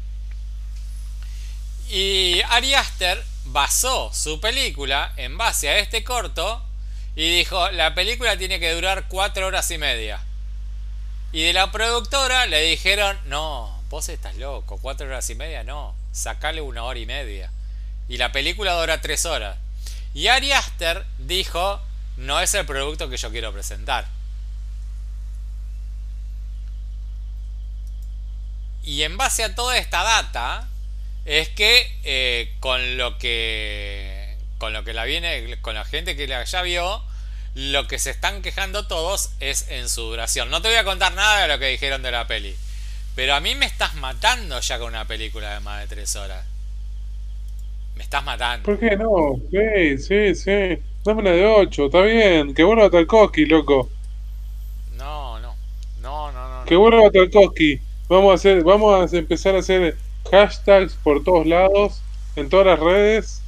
[1.88, 6.62] Y Ari Aster basó su película en base a este corto
[7.14, 10.20] y dijo, la película tiene que durar cuatro horas y media.
[11.32, 15.94] Y de la productora le dijeron, no, vos estás loco, cuatro horas y media, no,
[16.12, 17.50] sacale una hora y media.
[18.06, 19.56] Y la película dura tres horas.
[20.12, 21.80] Y Ari Aster dijo,
[22.18, 24.15] no es el producto que yo quiero presentar.
[28.86, 30.68] Y en base a toda esta data,
[31.26, 36.26] es que eh, con lo que con lo que la viene, con la gente que
[36.26, 37.02] la ya vio,
[37.54, 40.50] lo que se están quejando todos es en su duración.
[40.50, 42.54] No te voy a contar nada de lo que dijeron de la peli.
[43.14, 46.46] Pero a mí me estás matando ya con una película de más de tres horas.
[47.96, 48.64] Me estás matando.
[48.64, 49.40] ¿Por qué no?
[49.50, 50.82] Sí, sí, sí.
[51.02, 52.54] Dame la de 8, está bien.
[52.54, 53.90] Que vuelva Tarkovsky, loco.
[54.96, 55.56] No, no.
[56.00, 57.80] No, no, no, Que vuelva Tarkovsky.
[58.08, 59.96] Vamos a hacer, vamos a empezar a hacer
[60.30, 62.00] hashtags por todos lados,
[62.36, 63.42] en todas las redes.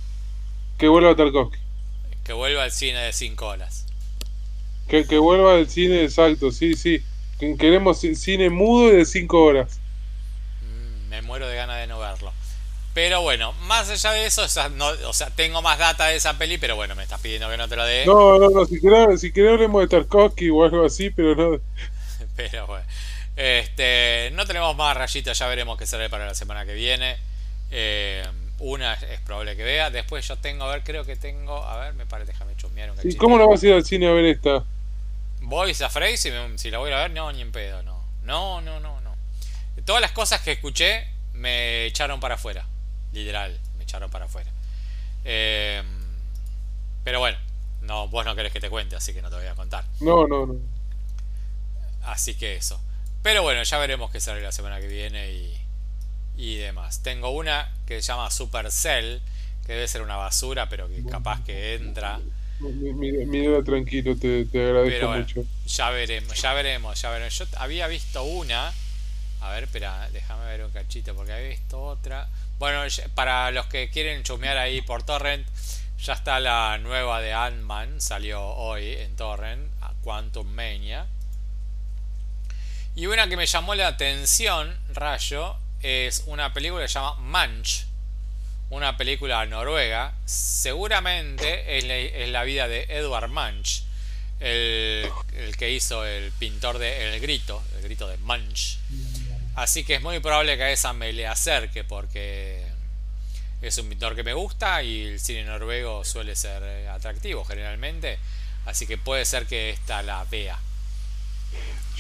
[0.78, 1.58] Que vuelva Tarkovsky.
[2.24, 3.86] Que vuelva al cine de cinco horas.
[4.88, 7.02] Que, que vuelva el cine exacto, sí, sí.
[7.38, 9.78] Que- Queremos ci- cine mudo y de 5 horas.
[10.62, 12.32] Mm, me muero de ganas de no verlo.
[12.94, 14.48] Pero bueno, más allá de eso, o
[15.12, 17.76] sea, tengo más data de esa peli, pero bueno, me estás pidiendo que no te
[17.76, 18.04] lo dé.
[18.06, 21.60] No, no, no, si querés, si hablemos de Tarkovsky o algo así, pero no.
[22.36, 22.84] pero bueno.
[23.38, 27.16] Este, no tenemos más rayitas, ya veremos qué sale para la semana que viene.
[27.70, 28.26] Eh,
[28.58, 29.90] una es probable que vea.
[29.90, 31.62] Después yo tengo, a ver, creo que tengo.
[31.62, 33.14] A ver, me parece, déjame chusmear un cachito.
[33.14, 34.64] ¿Y cómo no vas a ir al cine a ver esta?
[35.40, 36.16] ¿Voy a Frey?
[36.16, 38.02] Si, si la voy a ver, no, ni en pedo, no.
[38.24, 39.14] No, no, no, no.
[39.84, 42.66] Todas las cosas que escuché me echaron para afuera.
[43.12, 44.50] Literal, me echaron para afuera.
[45.24, 45.80] Eh,
[47.04, 47.38] pero bueno,
[47.82, 49.84] no, vos no querés que te cuente, así que no te voy a contar.
[50.00, 50.56] No, no, no.
[52.02, 52.80] Así que eso.
[53.22, 55.56] Pero bueno, ya veremos qué sale la semana que viene y,
[56.36, 57.02] y demás.
[57.02, 59.20] Tengo una que se llama Supercell,
[59.66, 62.20] que debe ser una basura, pero que capaz que entra.
[62.60, 65.44] Mira, tranquilo, te, agradezco mucho.
[65.66, 67.38] Ya veremos, ya veremos, ya veremos.
[67.38, 68.72] Yo había visto una.
[69.40, 72.28] A ver, espera, déjame ver un cachito porque había visto otra.
[72.58, 72.82] Bueno,
[73.14, 75.46] para los que quieren chumear ahí por Torrent,
[76.02, 79.70] ya está la nueva de Ant-Man, salió hoy en Torrent,
[80.02, 81.06] Quantum Mania.
[82.98, 85.54] Y una que me llamó la atención, Rayo,
[85.84, 87.86] es una película que se llama Manch.
[88.70, 90.14] Una película noruega.
[90.24, 93.84] Seguramente es la, vida de Edward Munch.
[94.40, 95.12] El,
[95.56, 97.62] que hizo el pintor de El Grito.
[97.76, 98.80] El Grito de Munch.
[99.54, 102.66] Así que es muy probable que a esa me le acerque porque
[103.62, 108.18] es un pintor que me gusta y el cine noruego suele ser atractivo generalmente.
[108.66, 110.58] Así que puede ser que esta la vea.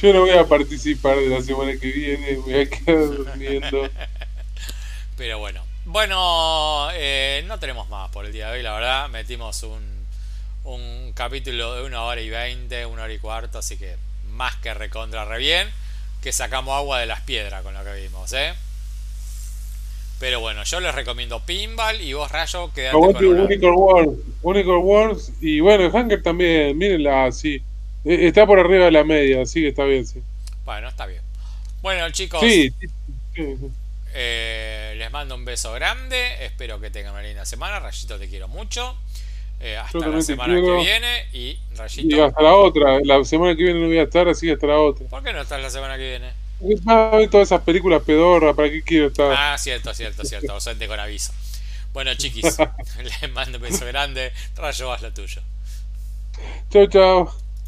[0.00, 3.90] Yo no voy a participar de la semana que viene, voy a quedar durmiendo.
[5.16, 5.64] Pero bueno.
[5.86, 9.08] Bueno, eh, no tenemos más por el día de hoy, la verdad.
[9.08, 10.06] Metimos un,
[10.64, 13.96] un capítulo de una hora y veinte, una hora y cuarto, así que
[14.30, 15.68] más que recontra re bien.
[16.22, 18.52] Que sacamos agua de las piedras con lo que vimos, ¿eh?
[20.20, 24.08] Pero bueno, yo les recomiendo Pinball y vos, Rayo, quedate con Unicorn Wars,
[24.42, 27.62] Unicorn Wars y bueno, Hunger también, mírenla, sí.
[28.08, 30.22] Eh, está por arriba de la media, así que está bien, sí.
[30.64, 31.20] Bueno, está bien.
[31.82, 32.42] Bueno, chicos.
[34.14, 36.42] Eh, les mando un beso grande.
[36.42, 37.80] Espero que tengan una linda semana.
[37.80, 38.96] Rayito, te quiero mucho.
[39.60, 41.26] Eh, hasta la semana que viene.
[41.34, 42.16] Y Rayito.
[42.16, 42.98] Y hasta la otra.
[43.04, 45.06] La semana que viene no voy a estar, así que hasta la otra.
[45.06, 47.28] ¿Por qué no estás la semana que viene?
[47.30, 49.32] todas esas películas pedorras, ¿para qué quiero estar?
[49.36, 50.52] Ah, cierto, cierto, cierto.
[50.54, 51.34] Ausente con aviso.
[51.92, 52.56] Bueno, chiquis,
[53.20, 54.32] les mando un beso grande.
[54.56, 55.42] Rayo, haz lo tuyo.
[56.70, 57.47] Chao, chao.